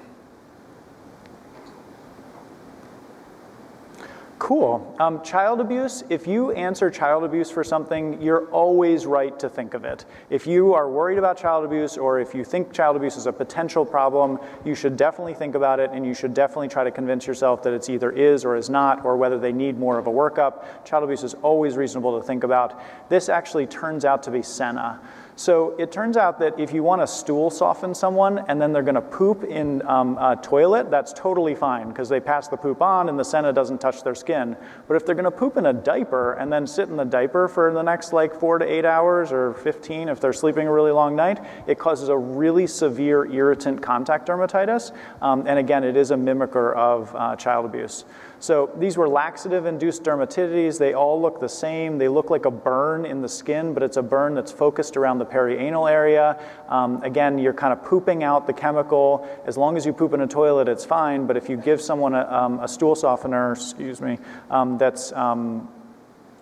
Cool. 4.41 4.97
Um, 4.99 5.23
child 5.23 5.61
abuse, 5.61 6.03
if 6.09 6.27
you 6.27 6.51
answer 6.53 6.91
child 6.91 7.25
abuse 7.25 7.51
for 7.51 7.63
something, 7.63 8.21
you're 8.23 8.47
always 8.47 9.05
right 9.05 9.39
to 9.39 9.51
think 9.51 9.75
of 9.75 9.85
it. 9.85 10.07
If 10.31 10.47
you 10.47 10.73
are 10.73 10.89
worried 10.89 11.19
about 11.19 11.37
child 11.37 11.63
abuse 11.63 11.99
or 11.99 12.19
if 12.19 12.35
you 12.35 12.43
think 12.43 12.73
child 12.73 12.97
abuse 12.97 13.19
is 13.19 13.27
a 13.27 13.33
potential 13.35 13.85
problem, 13.85 14.39
you 14.65 14.75
should 14.75 14.97
definitely 14.97 15.35
think 15.35 15.57
about 15.57 15.79
it 15.79 15.91
and 15.93 16.07
you 16.07 16.15
should 16.15 16.33
definitely 16.33 16.69
try 16.69 16.85
to 16.85 16.91
convince 16.91 17.27
yourself 17.27 17.63
that 17.65 17.75
it's 17.75 17.91
either 17.91 18.11
is 18.13 18.47
or 18.47 18.57
is 18.57 18.71
not 18.71 19.05
or 19.05 19.19
whether 19.19 19.39
they 19.39 19.53
need 19.53 19.79
more 19.79 19.99
of 19.99 20.07
a 20.07 20.11
workup. 20.11 20.87
Child 20.87 21.05
abuse 21.05 21.23
is 21.23 21.35
always 21.43 21.77
reasonable 21.77 22.19
to 22.19 22.27
think 22.27 22.43
about. 22.43 22.81
This 23.11 23.29
actually 23.29 23.67
turns 23.67 24.07
out 24.07 24.23
to 24.23 24.31
be 24.31 24.41
senna. 24.41 25.01
So 25.41 25.75
it 25.79 25.91
turns 25.91 26.19
out 26.19 26.39
that 26.41 26.61
if 26.61 26.71
you 26.71 26.83
want 26.83 27.01
to 27.01 27.07
stool 27.07 27.49
soften 27.49 27.95
someone 27.95 28.45
and 28.49 28.61
then 28.61 28.75
they're 28.75 28.83
going 28.83 28.95
to 28.95 29.01
poop 29.01 29.43
in 29.43 29.81
um, 29.89 30.19
a 30.19 30.37
toilet, 30.37 30.91
that's 30.91 31.15
totally 31.15 31.55
fine 31.55 31.89
because 31.89 32.11
they 32.11 32.21
pass 32.21 32.49
the 32.49 32.59
poop 32.59 32.83
on 32.83 33.09
and 33.09 33.19
the 33.19 33.25
senna 33.25 33.51
doesn't 33.51 33.81
touch 33.81 34.05
their 34.05 34.15
skin. 34.15 34.55
But 34.87 34.99
if 34.99 35.07
they're 35.07 35.15
going 35.15 35.25
to 35.25 35.31
poop 35.31 35.57
in 35.57 35.65
a 35.65 35.73
diaper 35.73 36.35
and 36.35 36.53
then 36.53 36.67
sit 36.67 36.91
in 36.91 36.97
the 36.99 37.07
diaper 37.07 37.49
for 37.49 37.73
the 37.73 37.81
next 37.81 38.13
like 38.13 38.39
four 38.39 38.59
to 38.59 38.71
eight 38.71 38.85
hours 38.85 39.33
or 39.33 39.55
15 39.55 40.11
if 40.11 40.21
they're 40.21 40.35
sleeping 40.35 40.67
a 40.67 40.73
really 40.73 40.93
long 40.93 41.17
night, 41.17 41.43
it 41.67 41.79
causes 41.79 42.11
a 42.11 42.19
really 42.19 42.67
severe 42.67 43.25
irritant 43.25 43.81
contact 43.81 44.29
dermatitis. 44.29 44.95
Um, 45.23 45.47
and 45.47 45.59
again, 45.59 45.85
it 45.85 45.97
is 45.97 46.11
a 46.11 46.17
mimicker 46.17 46.77
of 46.77 47.17
uh, 47.17 47.35
child 47.37 47.65
abuse. 47.65 48.05
So 48.41 48.71
these 48.79 48.97
were 48.97 49.07
laxative-induced 49.07 50.03
dermatitis. 50.03 50.79
They 50.79 50.95
all 50.95 51.21
look 51.21 51.41
the 51.41 51.49
same. 51.49 51.99
They 51.99 52.09
look 52.09 52.31
like 52.31 52.47
a 52.47 52.51
burn 52.51 53.05
in 53.05 53.21
the 53.21 53.29
skin, 53.29 53.75
but 53.75 53.83
it's 53.83 53.99
a 53.99 54.03
burn 54.03 54.35
that's 54.35 54.51
focused 54.51 54.97
around 54.97 55.19
the 55.19 55.27
perianal 55.27 55.91
area. 55.91 56.43
Um, 56.71 57.03
again, 57.03 57.39
you're 57.39 57.53
kind 57.53 57.73
of 57.73 57.85
pooping 57.85 58.25
out 58.25 58.47
the 58.47 58.55
chemical. 58.55 59.29
As 59.45 59.59
long 59.59 59.77
as 59.77 59.85
you 59.85 59.93
poop 59.93 60.15
in 60.15 60.23
a 60.23 60.27
toilet, 60.27 60.69
it's 60.69 60.87
fine. 60.87 61.27
But 61.27 61.37
if 61.37 61.51
you 61.51 61.59
give 61.59 61.83
someone 61.83 62.15
a, 62.15 62.27
um, 62.33 62.61
a 62.61 62.67
stool 62.67 62.95
softener, 62.95 63.53
excuse 63.53 64.01
me, 64.01 64.19
um, 64.51 64.79
that's 64.79 65.13
um, 65.13 65.69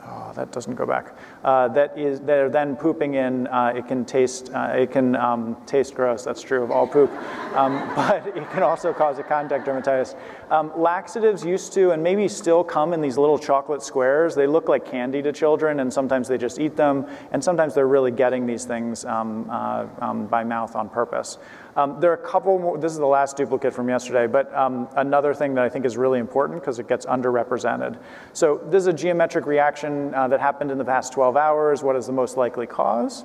oh, 0.05 0.33
that 0.37 0.53
doesn't 0.53 0.77
go 0.77 0.87
back. 0.87 1.17
Uh, 1.45 1.69
that 1.69 1.97
is, 1.97 2.21
that 2.21 2.39
are 2.39 2.49
then 2.49 2.75
pooping 2.75 3.15
in. 3.15 3.47
Uh, 3.47 3.73
it 3.77 3.87
can 3.87 4.05
taste, 4.05 4.51
uh, 4.53 4.73
it 4.75 4.91
can 4.91 5.15
um, 5.15 5.57
taste 5.67 5.95
gross. 5.95 6.25
That's 6.25 6.43
true 6.43 6.65
of 6.65 6.71
all 6.71 6.87
poop, 6.87 7.11
um, 7.55 7.79
but 7.97 8.27
it 8.37 8.51
can 8.51 8.63
also 8.63 8.93
cause 8.93 9.19
a 9.19 9.23
contact 9.23 9.67
dermatitis. 9.67 10.17
Um, 10.51 10.73
laxatives 10.77 11.45
used 11.45 11.73
to, 11.75 11.93
and 11.93 12.03
maybe 12.03 12.27
still 12.27 12.65
come 12.65 12.93
in 12.93 13.01
these 13.01 13.17
little 13.17 13.39
chocolate 13.39 13.83
squares. 13.83 14.35
They 14.35 14.47
look 14.47 14.69
like 14.69 14.85
candy 14.85 15.23
to 15.23 15.33
children, 15.33 15.81
and 15.81 15.93
sometimes 15.93 16.27
they 16.27 16.39
just 16.39 16.59
eat 16.59 16.77
them, 16.77 17.07
and 17.31 17.43
sometimes 17.43 17.75
they're 17.75 17.87
really 17.87 18.11
getting 18.11 18.47
these 18.47 18.65
things 18.65 19.05
um, 19.05 19.49
uh, 19.49 19.87
um, 20.01 20.27
by 20.27 20.43
mouth 20.43 20.75
on 20.75 20.89
purpose. 20.89 21.39
Um, 21.79 22.01
there 22.01 22.11
are 22.11 22.15
a 22.15 22.29
couple 22.29 22.59
more, 22.59 22.77
this 22.77 22.91
is 22.91 22.99
the 22.99 23.07
last 23.07 23.37
duplicate 23.37 23.73
from 23.73 23.89
yesterday, 23.89 24.27
but 24.27 24.53
um, 24.53 24.89
another 24.97 25.33
thing 25.33 25.55
that 25.55 25.65
I 25.65 25.69
think 25.69 25.85
is 25.85 25.97
really 25.97 26.19
important 26.19 26.61
because 26.61 26.81
it 26.81 26.89
gets 26.89 27.07
underrepresented. 27.07 27.97
So 28.33 28.61
this 28.65 28.83
is 28.83 28.89
a 28.89 28.93
geometric 28.93 29.47
reaction 29.47 30.13
uh, 30.13 30.27
that 30.27 30.41
happened 30.41 30.73
in 30.73 30.79
the 30.79 30.85
past 30.85 31.13
12 31.13 31.28
hours. 31.37 31.83
What 31.83 31.97
is 31.97 32.07
the 32.07 32.13
most 32.13 32.37
likely 32.37 32.67
cause? 32.67 33.25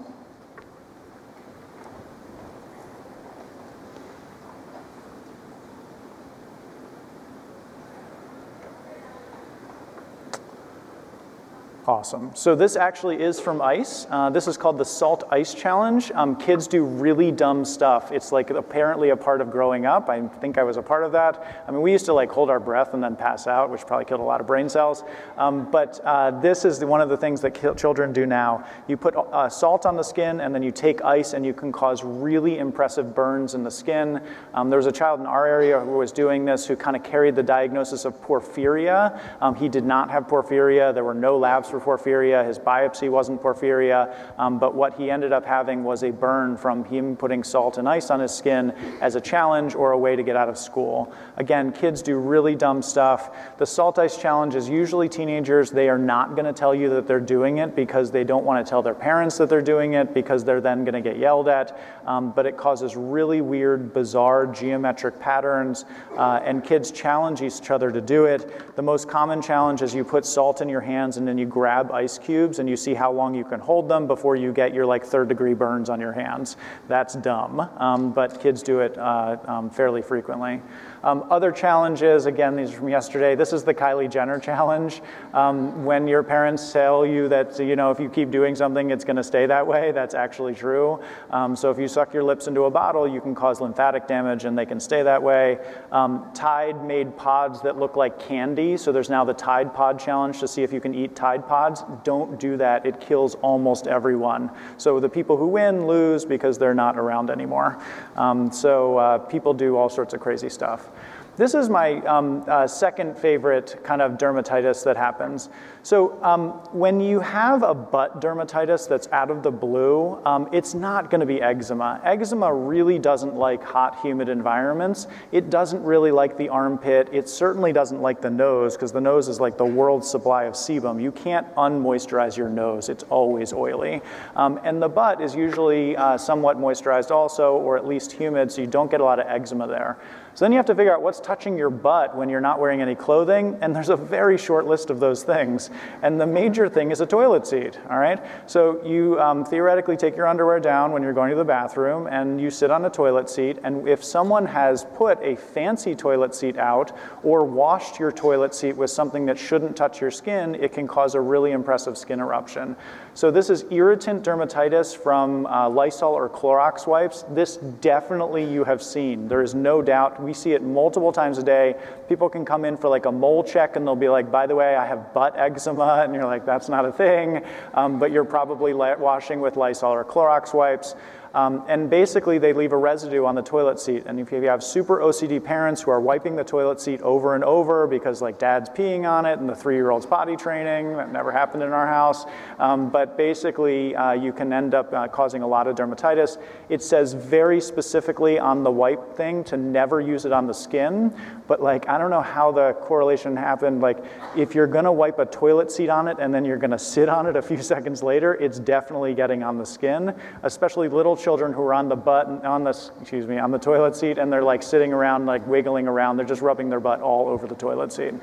Awesome. 12.04 12.32
So 12.34 12.54
this 12.54 12.76
actually 12.76 13.24
is 13.24 13.40
from 13.40 13.62
ICE. 13.62 14.08
Uh, 14.10 14.30
this 14.30 14.50
is 14.50 14.58
called 14.58 14.78
the 14.78 14.84
Salt 14.84 15.24
Ice 15.32 15.54
Challenge. 15.54 16.12
Um, 16.16 16.36
kids 16.36 16.68
do 16.68 16.84
really 16.84 17.32
dumb 17.32 17.64
stuff. 17.64 18.12
It's 18.12 18.34
like 18.34 18.50
apparently 18.50 19.12
a 19.12 19.16
part 19.16 19.40
of 19.40 19.50
growing 19.50 19.86
up. 19.86 20.10
I 20.10 20.28
think 20.28 20.58
I 20.58 20.64
was 20.64 20.76
a 20.76 20.82
part 20.82 21.06
of 21.06 21.14
that. 21.14 21.64
I 21.66 21.72
mean, 21.72 21.82
we 21.82 21.94
used 21.94 22.04
to 22.08 22.14
like 22.14 22.30
hold 22.30 22.50
our 22.50 22.60
breath 22.60 22.94
and 22.94 23.02
then 23.02 23.16
pass 23.16 23.48
out, 23.48 23.70
which 23.70 23.88
probably 23.88 24.04
killed 24.04 24.20
a 24.20 24.24
lot 24.24 24.42
of 24.42 24.48
brain 24.48 24.68
cells. 24.68 25.06
Um, 25.38 25.72
but 25.72 26.02
uh, 26.04 26.32
this 26.42 26.66
is 26.66 26.84
one 26.84 27.00
of 27.00 27.08
the 27.08 27.16
things 27.16 27.40
that 27.40 27.78
children 27.78 28.12
do 28.12 28.26
now. 28.26 28.68
You 28.90 28.98
put 28.98 29.16
uh, 29.16 29.48
salt 29.48 29.86
on 29.86 29.96
the 29.96 30.04
skin 30.04 30.42
and 30.42 30.54
then 30.54 30.62
you 30.62 30.72
take 30.72 31.02
ice 31.06 31.32
and 31.32 31.46
you 31.46 31.54
can 31.54 31.72
cause 31.72 32.04
really 32.04 32.58
impressive 32.58 33.16
burns 33.16 33.54
in 33.54 33.64
the 33.64 33.72
skin. 33.72 34.22
Um, 34.54 34.70
there 34.70 34.76
was 34.76 34.88
a 34.88 34.92
child 34.92 35.22
in 35.22 35.26
our 35.26 35.48
area 35.48 35.80
who 35.80 35.92
was 35.92 36.12
doing 36.12 36.44
this 36.44 36.68
who 36.68 36.76
kind 36.76 36.98
of 36.98 37.04
carried 37.04 37.36
the 37.36 37.44
diagnosis 37.44 38.04
of 38.04 38.22
porphyria. 38.22 39.18
Um, 39.40 39.56
he 39.56 39.70
did 39.70 39.86
not 39.86 40.12
have 40.12 40.28
porphyria. 40.28 40.94
There 40.94 41.06
were 41.06 41.14
no 41.14 41.38
labs 41.38 41.70
for 41.70 41.80
porphyria. 41.80 41.93
His 41.98 42.60
biopsy 42.60 43.10
wasn't 43.10 43.42
porphyria, 43.42 44.16
um, 44.38 44.60
but 44.60 44.76
what 44.76 44.96
he 44.96 45.12
ended 45.12 45.34
up 45.34 45.46
having 45.46 45.84
was 45.84 46.04
a 46.04 46.12
burn 46.12 46.58
from 46.58 46.84
him 46.86 47.16
putting 47.16 47.44
salt 47.44 47.78
and 47.78 47.88
ice 47.88 48.10
on 48.10 48.20
his 48.20 48.34
skin 48.34 48.72
as 49.02 49.16
a 49.16 49.22
challenge 49.22 49.76
or 49.76 49.92
a 49.92 49.98
way 49.98 50.16
to 50.16 50.24
get 50.24 50.36
out 50.36 50.50
of 50.50 50.58
school. 50.58 51.14
Again, 51.38 51.72
kids 51.72 52.02
do 52.02 52.18
really 52.18 52.56
dumb 52.56 52.82
stuff. 52.82 53.58
The 53.58 53.66
salt 53.66 54.00
ice 54.00 54.18
challenge 54.18 54.56
is 54.56 54.70
usually 54.70 55.10
teenagers. 55.10 55.72
They 55.72 55.90
are 55.90 55.98
not 55.98 56.36
going 56.36 56.46
to 56.46 56.54
tell 56.54 56.74
you 56.74 56.90
that 56.90 57.08
they're 57.08 57.20
doing 57.20 57.58
it 57.58 57.76
because 57.76 58.12
they 58.12 58.24
don't 58.24 58.46
want 58.46 58.66
to 58.66 58.70
tell 58.70 58.82
their 58.82 58.94
parents 58.94 59.38
that 59.38 59.50
they're 59.50 59.62
doing 59.62 59.94
it 59.94 60.14
because 60.14 60.44
they're 60.44 60.62
then 60.62 60.84
going 60.84 60.94
to 60.94 61.02
get 61.02 61.18
yelled 61.18 61.48
at. 61.48 61.80
Um, 62.06 62.32
but 62.32 62.46
it 62.46 62.58
causes 62.58 62.96
really 62.96 63.42
weird, 63.42 63.94
bizarre 63.94 64.48
geometric 64.48 65.20
patterns, 65.20 65.86
uh, 66.18 66.40
and 66.44 66.64
kids 66.64 66.92
challenge 66.92 67.42
each 67.42 67.72
other 67.72 67.92
to 67.92 68.02
do 68.02 68.26
it. 68.26 68.76
The 68.76 68.82
most 68.82 69.08
common 69.08 69.42
challenge 69.42 69.82
is 69.82 69.94
you 69.94 70.04
put 70.04 70.26
salt 70.26 70.62
in 70.62 70.70
your 70.70 70.82
hands 70.82 71.18
and 71.18 71.28
then 71.28 71.38
you 71.38 71.46
grab 71.46 71.83
ice 71.92 72.18
cubes 72.18 72.60
and 72.60 72.70
you 72.70 72.76
see 72.76 72.94
how 72.94 73.12
long 73.12 73.34
you 73.34 73.44
can 73.44 73.60
hold 73.60 73.90
them 73.90 74.08
before 74.08 74.36
you 74.36 74.52
get 74.52 74.74
your 74.74 74.86
like 74.86 75.04
third 75.04 75.28
degree 75.28 75.54
burns 75.54 75.90
on 75.90 76.00
your 76.00 76.14
hands. 76.14 76.58
That's 76.88 77.16
dumb, 77.16 77.60
um, 77.78 78.12
but 78.12 78.40
kids 78.40 78.64
do 78.64 78.80
it 78.80 78.98
uh, 78.98 79.38
um, 79.46 79.70
fairly 79.70 80.02
frequently. 80.02 80.62
Um, 81.04 81.26
other 81.30 81.52
challenges, 81.52 82.28
again, 82.28 82.56
these 82.56 82.74
are 82.74 82.78
from 82.78 82.90
yesterday. 82.90 83.36
This 83.36 83.52
is 83.52 83.64
the 83.64 83.74
Kylie 83.74 84.10
Jenner 84.10 84.40
challenge. 84.40 85.02
Um, 85.34 85.84
when 85.84 86.08
your 86.08 86.24
parents 86.24 86.72
tell 86.72 87.06
you 87.06 87.28
that, 87.28 87.60
you 87.60 87.76
know, 87.76 87.92
if 87.92 88.00
you 88.00 88.10
keep 88.10 88.32
doing 88.32 88.56
something, 88.56 88.90
it's 88.90 89.04
going 89.04 89.18
to 89.18 89.24
stay 89.24 89.46
that 89.46 89.68
way, 89.68 89.92
that's 89.92 90.16
actually 90.16 90.56
true. 90.56 91.02
Um, 91.30 91.58
so 91.58 91.70
if 91.72 91.78
you 91.78 91.90
suck 91.90 92.14
your 92.14 92.24
lips 92.24 92.48
into 92.48 92.64
a 92.64 92.72
bottle, 92.72 93.06
you 93.06 93.20
can 93.20 93.36
cause 93.36 93.60
lymphatic 93.60 94.08
damage 94.08 94.46
and 94.46 94.58
they 94.58 94.66
can 94.66 94.80
stay 94.80 95.04
that 95.04 95.22
way. 95.22 95.60
Um, 95.92 96.32
Tide 96.34 96.86
made 96.86 97.18
pods 97.18 97.62
that 97.64 97.78
look 97.78 97.98
like 97.98 98.18
candy. 98.18 98.78
So 98.78 98.94
there's 98.94 99.10
now 99.10 99.26
the 99.26 99.34
Tide 99.34 99.74
Pod 99.74 100.00
challenge 100.00 100.40
to 100.40 100.48
see 100.48 100.64
if 100.64 100.72
you 100.72 100.80
can 100.80 100.96
eat 100.96 101.18
Tide 101.18 101.46
Pods. 101.48 101.84
Don't 102.06 102.40
do 102.40 102.56
that. 102.58 102.86
It 102.86 103.02
kills 103.02 103.36
almost 103.36 103.88
everyone. 103.88 104.52
So 104.78 105.02
the 105.02 105.10
people 105.10 105.36
who 105.36 105.48
win 105.48 105.86
lose 105.86 106.24
because 106.24 106.58
they're 106.58 106.74
not 106.74 106.98
around 106.98 107.30
anymore. 107.30 107.82
Um, 108.16 108.52
so 108.54 108.98
uh, 108.98 109.18
people 109.18 109.54
do 109.54 109.76
all 109.76 109.90
sorts 109.90 110.14
of 110.14 110.22
crazy 110.22 110.50
stuff. 110.50 110.92
This 111.36 111.56
is 111.56 111.68
my 111.68 111.96
um, 112.02 112.44
uh, 112.48 112.68
second 112.68 113.18
favorite 113.18 113.80
kind 113.84 114.04
of 114.04 114.14
dermatitis 114.14 114.84
that 114.84 114.96
happens. 114.96 115.50
So 115.82 116.22
um, 116.24 116.52
when 116.72 117.00
you 117.00 117.20
have 117.22 117.64
a 117.64 117.74
butt 117.74 118.22
dermatitis 118.22 118.88
that's 118.88 119.08
out 119.12 119.32
of 119.32 119.42
the 119.42 119.50
blue, 119.50 120.22
um, 120.26 120.48
it's 120.52 120.76
not 120.76 121.10
going 121.10 121.22
to 121.22 121.26
be 121.26 121.42
eczema. 121.42 122.00
Eczema 122.04 122.54
really 122.54 123.00
doesn't 123.00 123.36
like 123.36 123.64
hot, 123.64 124.00
humid 124.02 124.30
environments. 124.30 125.08
It 125.32 125.50
doesn't 125.50 125.84
really 125.84 126.12
like 126.12 126.38
the 126.38 126.50
armpit. 126.50 127.10
It 127.12 127.28
certainly 127.28 127.74
doesn't 127.74 128.00
like 128.00 128.22
the 128.22 128.30
nose 128.30 128.76
because 128.76 128.92
the 128.92 129.02
nose 129.02 129.28
is 129.28 129.40
like 129.40 129.58
the 129.58 129.66
world's 129.66 130.08
supply 130.08 130.44
of 130.44 130.54
sebum. 130.54 131.02
You 131.02 131.12
can't 131.12 131.52
unmoisturize 131.56 132.38
your 132.38 132.50
nose. 132.50 132.90
It's 132.90 133.04
always 133.10 133.54
oily. 133.54 134.02
Um, 134.36 134.60
and 134.64 134.80
the 134.80 134.90
butt 134.90 135.20
is 135.20 135.36
usually 135.36 135.98
uh, 135.98 136.16
somewhat 136.16 136.58
moisturized 136.58 137.10
also, 137.10 137.54
or 137.54 137.76
at 137.76 137.88
least 137.88 138.12
humid, 138.12 138.52
so 138.52 138.62
you 138.62 138.68
don't 138.68 138.92
get 138.92 139.02
a 139.02 139.04
lot 139.04 139.20
of 139.20 139.26
eczema 139.28 139.68
there. 139.68 139.98
So 140.36 140.46
then 140.46 140.52
you 140.52 140.58
have 140.58 140.66
to 140.66 140.76
figure 140.76 140.92
out 140.92 141.04
what's 141.04 141.20
touching 141.20 141.58
your 141.58 141.70
butt 141.70 142.18
when 142.18 142.28
you're 142.28 142.42
not 142.42 142.60
wearing 142.60 142.82
any 142.82 142.96
clothing, 142.96 143.56
and 143.62 143.76
there's 143.76 143.90
a 143.90 143.96
very 143.96 144.38
short 144.38 144.66
list 144.66 144.90
of 144.90 145.00
those 145.00 145.22
things. 145.22 145.70
And 146.02 146.20
the 146.20 146.26
major 146.26 146.68
thing 146.68 146.90
is 146.90 147.02
a 147.02 147.06
toilet 147.06 147.46
seat, 147.46 147.78
all 147.88 148.00
right? 148.00 148.20
So 148.48 148.84
you 148.84 149.20
um, 149.20 149.46
theoretically 149.46 149.96
take 149.96 150.16
your 150.18 150.28
underwear 150.28 150.60
down 150.60 150.92
when 150.92 151.04
you're 151.04 151.14
going 151.14 151.30
to 151.30 151.36
the 151.36 151.46
bathroom, 151.46 152.08
and 152.08 152.42
you 152.42 152.50
sit 152.50 152.72
on 152.72 152.84
a 152.86 152.90
toilet 152.90 153.30
seat, 153.30 153.60
and 153.64 153.88
if 153.88 154.04
someone 154.04 154.48
has 154.48 154.86
put 154.96 155.20
a 155.22 155.36
fancy 155.36 155.94
toilet 155.94 156.34
seat 156.34 156.58
out 156.58 156.98
or 157.22 157.46
washed 157.46 158.00
your 158.00 158.12
toilet 158.12 158.56
seat 158.56 158.76
with 158.76 158.90
something 158.90 159.28
that 159.28 159.38
shouldn't 159.38 159.78
touch 159.78 160.02
your 160.02 160.10
skin, 160.10 160.56
it 160.56 160.74
can 160.74 160.88
cause 160.88 161.14
a 161.14 161.22
really 161.22 161.52
impressive 161.52 161.96
skin 161.96 162.20
eruption. 162.20 162.76
So 163.14 163.30
this 163.30 163.52
is 163.52 163.66
irritant 163.70 164.24
dermatitis 164.24 164.98
from 164.98 165.46
uh, 165.46 165.70
Lysol 165.70 166.14
or 166.14 166.28
Clorox 166.28 166.88
wipes. 166.88 167.24
This 167.30 167.58
definitely 167.58 168.44
you 168.44 168.64
have 168.64 168.82
seen. 168.82 169.28
There 169.28 169.44
is 169.44 169.54
no 169.54 169.84
doubt. 169.84 170.23
We 170.24 170.34
see 170.34 170.54
it 170.54 170.64
multiple 170.64 171.12
times 171.12 171.38
a 171.38 171.44
day. 171.44 171.76
People 172.08 172.30
can 172.30 172.46
come 172.46 172.66
in 172.66 172.78
for 172.78 172.90
like 172.90 173.06
a 173.06 173.12
mole 173.12 173.44
check 173.44 173.76
and 173.76 173.86
they'll 173.86 173.96
be 173.96 174.10
like, 174.10 174.32
by 174.32 174.48
the 174.48 174.56
way, 174.56 174.76
I 174.76 174.86
have 174.86 175.14
butt 175.14 175.38
eczema. 175.38 176.04
And 176.04 176.14
you're 176.14 176.26
like, 176.26 176.46
that's 176.46 176.70
not 176.70 176.86
a 176.86 176.92
thing. 176.92 177.44
Um, 177.74 178.00
but 178.00 178.12
you're 178.12 178.26
probably 178.26 178.74
washing 178.74 179.40
with 179.42 179.56
Lysol 179.58 179.92
or 179.92 180.04
Clorox 180.04 180.54
wipes. 180.54 180.96
Um, 181.34 181.64
and 181.68 181.90
basically, 181.90 182.38
they 182.38 182.54
leave 182.54 182.74
a 182.74 182.78
residue 182.78 183.26
on 183.26 183.34
the 183.34 183.42
toilet 183.42 183.80
seat. 183.80 184.04
And 184.06 184.20
if 184.20 184.32
you 184.32 184.42
have 184.44 184.64
super 184.64 185.00
OCD 185.00 185.44
parents 185.44 185.82
who 185.82 185.90
are 185.90 186.00
wiping 186.00 186.36
the 186.36 186.44
toilet 186.44 186.80
seat 186.80 187.02
over 187.02 187.34
and 187.34 187.44
over 187.44 187.88
because, 187.88 188.22
like, 188.22 188.38
dad's 188.38 188.70
peeing 188.70 189.10
on 189.10 189.26
it 189.26 189.40
and 189.40 189.50
the 189.50 189.56
three 189.56 189.74
year 189.74 189.90
old's 189.90 190.06
potty 190.06 190.36
training, 190.36 190.96
that 190.96 191.12
never 191.12 191.32
happened 191.32 191.64
in 191.64 191.70
our 191.70 191.88
house. 191.88 192.26
Um, 192.60 192.90
but 192.92 193.18
basically, 193.18 193.96
uh, 193.96 194.12
you 194.12 194.32
can 194.32 194.54
end 194.54 194.76
up 194.76 194.94
uh, 194.94 195.08
causing 195.08 195.42
a 195.42 195.48
lot 195.48 195.66
of 195.66 195.76
dermatitis. 195.76 196.40
It 196.70 196.84
says 196.84 197.14
very 197.14 197.60
specifically 197.60 198.38
on 198.38 198.64
the 198.64 198.72
wipe 198.72 199.16
thing 199.16 199.44
to 199.46 199.58
never 199.58 200.00
use 200.00 200.26
it 200.26 200.32
on 200.32 200.46
the 200.46 200.54
skin. 200.54 201.16
But, 201.48 201.64
like, 201.64 201.90
I 201.90 201.98
don't 201.98 202.12
know 202.12 202.22
how 202.22 202.52
the 202.52 202.74
correlation 202.74 203.36
happened. 203.36 203.82
Like, 203.82 203.98
if 204.38 204.54
you're 204.54 204.68
going 204.68 204.86
to 204.86 204.92
wipe 204.92 205.18
a 205.18 205.26
toilet 205.26 205.72
seat 205.72 205.90
on 205.90 206.08
it 206.08 206.18
and 206.20 206.32
then 206.32 206.46
you're 206.46 206.58
going 206.58 206.72
to 206.78 206.80
sit 206.80 207.10
on 207.10 207.26
it 207.26 207.36
a 207.36 207.42
few 207.42 207.62
seconds 207.64 208.04
later, 208.04 208.36
it's 208.36 208.60
definitely 208.60 209.16
getting 209.16 209.42
on 209.42 209.58
the 209.58 209.66
skin, 209.66 210.14
especially 210.44 210.90
little 210.90 211.18
children 211.24 211.54
who 211.54 211.62
are 211.62 211.74
on 211.74 211.88
the 211.88 211.96
butt 211.96 212.28
on 212.46 212.64
the 212.64 212.92
excuse 213.00 213.26
me 213.26 213.38
on 213.38 213.50
the 213.50 213.58
toilet 213.58 213.96
seat 213.96 214.18
and 214.18 214.32
they're 214.32 214.44
like 214.44 214.62
sitting 214.62 214.92
around 214.92 215.26
like 215.26 215.46
wiggling 215.48 215.88
around 215.88 216.18
they're 216.18 216.26
just 216.26 216.42
rubbing 216.42 216.70
their 216.70 216.82
butt 216.82 217.00
all 217.00 217.30
over 217.30 217.48
the 217.48 217.56
toilet 217.56 217.94
seat 217.94 218.14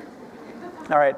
all 0.90 0.98
right 0.98 1.16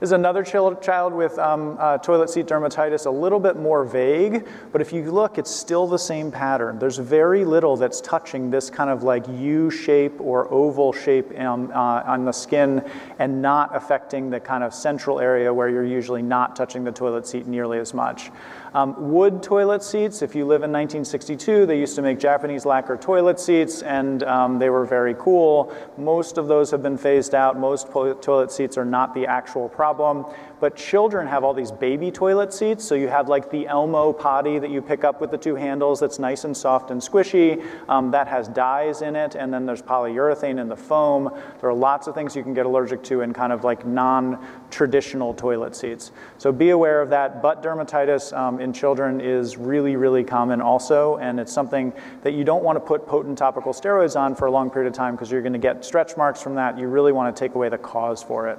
there's 0.00 0.12
another 0.12 0.42
child 0.42 1.14
with 1.14 1.38
um, 1.38 1.76
uh, 1.80 1.98
toilet 1.98 2.28
seat 2.28 2.46
dermatitis, 2.46 3.06
a 3.06 3.10
little 3.10 3.40
bit 3.40 3.56
more 3.56 3.84
vague, 3.84 4.46
but 4.72 4.80
if 4.80 4.92
you 4.92 5.10
look, 5.10 5.38
it's 5.38 5.50
still 5.50 5.86
the 5.86 5.98
same 5.98 6.30
pattern. 6.30 6.78
There's 6.78 6.98
very 6.98 7.44
little 7.44 7.76
that's 7.76 8.00
touching 8.00 8.50
this 8.50 8.68
kind 8.68 8.90
of 8.90 9.02
like 9.02 9.26
U 9.28 9.70
shape 9.70 10.20
or 10.20 10.52
oval 10.52 10.92
shape 10.92 11.38
um, 11.38 11.70
uh, 11.72 12.02
on 12.04 12.24
the 12.24 12.32
skin 12.32 12.84
and 13.18 13.40
not 13.40 13.74
affecting 13.74 14.30
the 14.30 14.40
kind 14.40 14.64
of 14.64 14.74
central 14.74 15.20
area 15.20 15.54
where 15.54 15.68
you're 15.68 15.86
usually 15.86 16.22
not 16.22 16.56
touching 16.56 16.84
the 16.84 16.92
toilet 16.92 17.26
seat 17.26 17.46
nearly 17.46 17.78
as 17.78 17.94
much. 17.94 18.30
Um, 18.74 19.12
wood 19.12 19.40
toilet 19.40 19.84
seats, 19.84 20.20
if 20.20 20.34
you 20.34 20.44
live 20.44 20.64
in 20.64 20.72
1962, 20.72 21.64
they 21.64 21.78
used 21.78 21.94
to 21.94 22.02
make 22.02 22.18
Japanese 22.18 22.66
lacquer 22.66 22.96
toilet 22.96 23.38
seats 23.38 23.82
and 23.82 24.24
um, 24.24 24.58
they 24.58 24.68
were 24.68 24.84
very 24.84 25.14
cool. 25.16 25.72
Most 25.96 26.38
of 26.38 26.48
those 26.48 26.72
have 26.72 26.82
been 26.82 26.98
phased 26.98 27.36
out. 27.36 27.56
Most 27.56 27.92
toilet 27.92 28.50
seats 28.50 28.76
are 28.76 28.84
not 28.84 29.14
the 29.14 29.28
actual 29.28 29.68
problem. 29.68 30.26
But 30.64 30.76
children 30.76 31.26
have 31.26 31.44
all 31.44 31.52
these 31.52 31.70
baby 31.70 32.10
toilet 32.10 32.50
seats. 32.50 32.84
So 32.86 32.94
you 32.94 33.08
have 33.08 33.28
like 33.28 33.50
the 33.50 33.66
Elmo 33.66 34.14
potty 34.14 34.58
that 34.58 34.70
you 34.70 34.80
pick 34.80 35.04
up 35.04 35.20
with 35.20 35.30
the 35.30 35.36
two 35.36 35.56
handles 35.56 36.00
that's 36.00 36.18
nice 36.18 36.44
and 36.44 36.56
soft 36.56 36.90
and 36.90 37.02
squishy. 37.02 37.62
Um, 37.86 38.10
that 38.12 38.28
has 38.28 38.48
dyes 38.48 39.02
in 39.02 39.14
it. 39.14 39.34
And 39.34 39.52
then 39.52 39.66
there's 39.66 39.82
polyurethane 39.82 40.58
in 40.58 40.70
the 40.70 40.76
foam. 40.76 41.38
There 41.60 41.68
are 41.68 41.74
lots 41.74 42.06
of 42.06 42.14
things 42.14 42.34
you 42.34 42.42
can 42.42 42.54
get 42.54 42.64
allergic 42.64 43.02
to 43.02 43.20
in 43.20 43.34
kind 43.34 43.52
of 43.52 43.62
like 43.62 43.84
non 43.84 44.42
traditional 44.70 45.34
toilet 45.34 45.76
seats. 45.76 46.12
So 46.38 46.50
be 46.50 46.70
aware 46.70 47.02
of 47.02 47.10
that. 47.10 47.42
Butt 47.42 47.62
dermatitis 47.62 48.34
um, 48.34 48.58
in 48.58 48.72
children 48.72 49.20
is 49.20 49.58
really, 49.58 49.96
really 49.96 50.24
common 50.24 50.62
also. 50.62 51.18
And 51.18 51.38
it's 51.38 51.52
something 51.52 51.92
that 52.22 52.32
you 52.32 52.42
don't 52.42 52.64
want 52.64 52.76
to 52.76 52.80
put 52.80 53.06
potent 53.06 53.36
topical 53.36 53.74
steroids 53.74 54.18
on 54.18 54.34
for 54.34 54.46
a 54.46 54.50
long 54.50 54.70
period 54.70 54.88
of 54.88 54.96
time 54.96 55.14
because 55.14 55.30
you're 55.30 55.42
going 55.42 55.52
to 55.52 55.58
get 55.58 55.84
stretch 55.84 56.16
marks 56.16 56.40
from 56.40 56.54
that. 56.54 56.78
You 56.78 56.88
really 56.88 57.12
want 57.12 57.36
to 57.36 57.38
take 57.38 57.54
away 57.54 57.68
the 57.68 57.76
cause 57.76 58.22
for 58.22 58.48
it. 58.48 58.58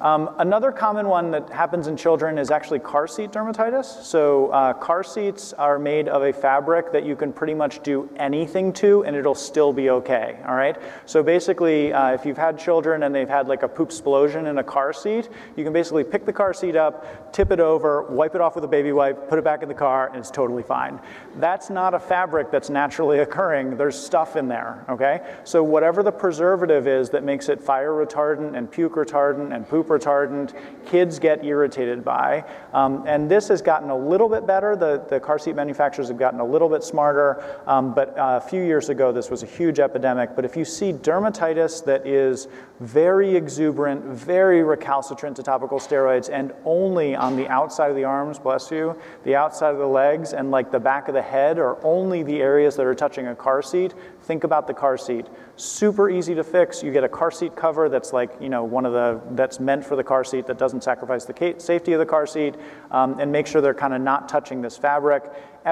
Um, 0.00 0.30
another 0.38 0.70
common 0.70 1.08
one 1.08 1.32
that 1.32 1.50
happens 1.50 1.88
in 1.88 1.96
children 1.96 2.38
is 2.38 2.52
actually 2.52 2.78
car 2.78 3.08
seat 3.08 3.32
dermatitis. 3.32 4.04
So, 4.04 4.48
uh, 4.50 4.72
car 4.74 5.02
seats 5.02 5.52
are 5.54 5.76
made 5.76 6.06
of 6.06 6.22
a 6.22 6.32
fabric 6.32 6.92
that 6.92 7.04
you 7.04 7.16
can 7.16 7.32
pretty 7.32 7.54
much 7.54 7.82
do 7.82 8.08
anything 8.16 8.72
to 8.74 9.02
and 9.04 9.16
it'll 9.16 9.34
still 9.34 9.72
be 9.72 9.90
okay. 9.90 10.38
All 10.46 10.54
right. 10.54 10.76
So, 11.04 11.24
basically, 11.24 11.92
uh, 11.92 12.12
if 12.12 12.24
you've 12.24 12.38
had 12.38 12.58
children 12.58 13.02
and 13.02 13.12
they've 13.12 13.28
had 13.28 13.48
like 13.48 13.64
a 13.64 13.68
poop 13.68 13.88
explosion 13.88 14.46
in 14.46 14.58
a 14.58 14.62
car 14.62 14.92
seat, 14.92 15.28
you 15.56 15.64
can 15.64 15.72
basically 15.72 16.04
pick 16.04 16.24
the 16.24 16.32
car 16.32 16.54
seat 16.54 16.76
up, 16.76 17.32
tip 17.32 17.50
it 17.50 17.58
over, 17.58 18.02
wipe 18.02 18.36
it 18.36 18.40
off 18.40 18.54
with 18.54 18.62
a 18.62 18.68
baby 18.68 18.92
wipe, 18.92 19.28
put 19.28 19.38
it 19.38 19.44
back 19.44 19.62
in 19.62 19.68
the 19.68 19.74
car, 19.74 20.08
and 20.08 20.18
it's 20.18 20.30
totally 20.30 20.62
fine. 20.62 21.00
That's 21.36 21.70
not 21.70 21.94
a 21.94 21.98
fabric 21.98 22.52
that's 22.52 22.70
naturally 22.70 23.18
occurring. 23.18 23.76
There's 23.76 23.98
stuff 23.98 24.36
in 24.36 24.46
there. 24.46 24.84
Okay. 24.88 25.20
So, 25.42 25.64
whatever 25.64 26.04
the 26.04 26.12
preservative 26.12 26.86
is 26.86 27.10
that 27.10 27.24
makes 27.24 27.48
it 27.48 27.60
fire 27.60 27.90
retardant 27.90 28.56
and 28.56 28.70
puke 28.70 28.92
retardant 28.92 29.52
and 29.52 29.68
poop 29.68 29.87
retardant 29.88 30.54
kids 30.86 31.18
get 31.18 31.44
irritated 31.44 32.04
by. 32.04 32.44
Um, 32.72 33.04
and 33.06 33.30
this 33.30 33.48
has 33.48 33.62
gotten 33.62 33.90
a 33.90 33.96
little 33.96 34.28
bit 34.28 34.46
better. 34.46 34.76
The, 34.76 35.04
the 35.08 35.20
car 35.20 35.38
seat 35.38 35.54
manufacturers 35.54 36.08
have 36.08 36.18
gotten 36.18 36.40
a 36.40 36.44
little 36.44 36.68
bit 36.68 36.82
smarter. 36.82 37.44
Um, 37.66 37.94
but 37.94 38.16
uh, 38.18 38.40
a 38.42 38.48
few 38.48 38.62
years 38.62 38.88
ago, 38.88 39.12
this 39.12 39.30
was 39.30 39.42
a 39.42 39.46
huge 39.46 39.78
epidemic. 39.80 40.34
But 40.36 40.44
if 40.44 40.56
you 40.56 40.64
see 40.64 40.92
dermatitis 40.92 41.84
that 41.84 42.06
is 42.06 42.48
very 42.80 43.34
exuberant, 43.34 44.04
very 44.04 44.62
recalcitrant 44.62 45.36
to 45.36 45.42
topical 45.42 45.78
steroids, 45.78 46.30
and 46.32 46.52
only 46.64 47.14
on 47.14 47.36
the 47.36 47.48
outside 47.48 47.90
of 47.90 47.96
the 47.96 48.04
arms, 48.04 48.38
bless 48.38 48.70
you, 48.70 48.96
the 49.24 49.34
outside 49.34 49.70
of 49.70 49.78
the 49.78 49.86
legs, 49.86 50.32
and 50.32 50.50
like 50.50 50.70
the 50.70 50.78
back 50.78 51.08
of 51.08 51.14
the 51.14 51.22
head, 51.22 51.58
or 51.58 51.84
only 51.84 52.22
the 52.22 52.40
areas 52.40 52.76
that 52.76 52.86
are 52.86 52.94
touching 52.94 53.26
a 53.28 53.34
car 53.34 53.62
seat, 53.62 53.94
think 54.28 54.44
about 54.44 54.66
the 54.66 54.74
car 54.74 54.98
seat. 54.98 55.26
Super 55.56 56.10
easy 56.10 56.34
to 56.34 56.44
fix. 56.44 56.82
You 56.82 56.92
get 56.92 57.02
a 57.02 57.08
car 57.08 57.30
seat 57.30 57.56
cover 57.56 57.88
that's 57.88 58.12
like, 58.12 58.30
you 58.40 58.50
know, 58.50 58.62
one 58.62 58.84
of 58.84 58.92
the, 58.92 59.20
that's 59.30 59.58
meant 59.58 59.86
for 59.86 59.96
the 59.96 60.04
car 60.04 60.22
seat 60.22 60.46
that 60.46 60.58
doesn't 60.58 60.84
sacrifice 60.84 61.24
the 61.24 61.54
safety 61.56 61.94
of 61.94 61.98
the 61.98 62.04
car 62.04 62.26
seat, 62.26 62.54
um, 62.90 63.18
and 63.18 63.32
make 63.32 63.46
sure 63.46 63.62
they're 63.62 63.72
kind 63.72 63.94
of 63.94 64.02
not 64.02 64.28
touching 64.28 64.60
this 64.60 64.76
fabric. 64.76 65.24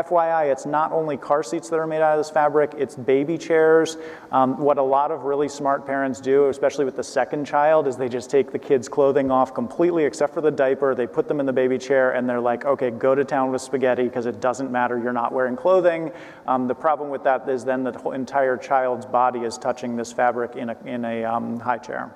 FYI, 0.04 0.52
it's 0.52 0.66
not 0.66 0.92
only 0.92 1.16
car 1.16 1.42
seats 1.42 1.70
that 1.70 1.76
are 1.76 1.86
made 1.86 2.02
out 2.02 2.18
of 2.18 2.24
this 2.24 2.30
fabric, 2.30 2.74
it's 2.76 2.94
baby 2.94 3.38
chairs. 3.38 3.96
Um, 4.30 4.58
what 4.58 4.78
a 4.78 4.82
lot 4.82 5.10
of 5.10 5.24
really 5.24 5.48
smart 5.48 5.86
parents 5.86 6.20
do, 6.20 6.48
especially 6.48 6.84
with 6.84 6.96
the 6.96 7.04
second 7.04 7.46
child, 7.46 7.86
is 7.86 7.96
they 7.96 8.08
just 8.08 8.30
take 8.30 8.52
the 8.52 8.58
kid's 8.58 8.88
clothing 8.88 9.30
off 9.30 9.54
completely 9.54 10.04
except 10.04 10.34
for 10.34 10.40
the 10.40 10.50
diaper. 10.50 10.94
They 10.94 11.06
put 11.06 11.28
them 11.28 11.40
in 11.40 11.46
the 11.46 11.52
baby 11.52 11.78
chair 11.78 12.12
and 12.12 12.28
they're 12.28 12.40
like, 12.40 12.64
okay, 12.64 12.90
go 12.90 13.14
to 13.14 13.24
town 13.24 13.50
with 13.50 13.62
spaghetti 13.62 14.04
because 14.04 14.26
it 14.26 14.40
doesn't 14.40 14.70
matter, 14.70 14.98
you're 14.98 15.12
not 15.12 15.32
wearing 15.32 15.56
clothing. 15.56 16.12
Um, 16.46 16.68
the 16.68 16.74
problem 16.74 17.08
with 17.08 17.24
that 17.24 17.48
is 17.48 17.64
then 17.64 17.82
the 17.82 18.10
entire 18.10 18.56
child's 18.56 19.06
body 19.06 19.40
is 19.40 19.56
touching 19.56 19.96
this 19.96 20.12
fabric 20.12 20.56
in 20.56 20.70
a, 20.70 20.76
in 20.84 21.04
a 21.04 21.24
um, 21.24 21.58
high 21.58 21.78
chair. 21.78 22.14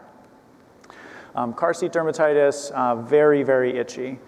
Um, 1.35 1.55
car 1.55 1.73
seat 1.73 1.93
dermatitis, 1.93 2.73
uh, 2.73 2.97
very, 2.97 3.43
very 3.43 3.79
itchy. 3.79 4.19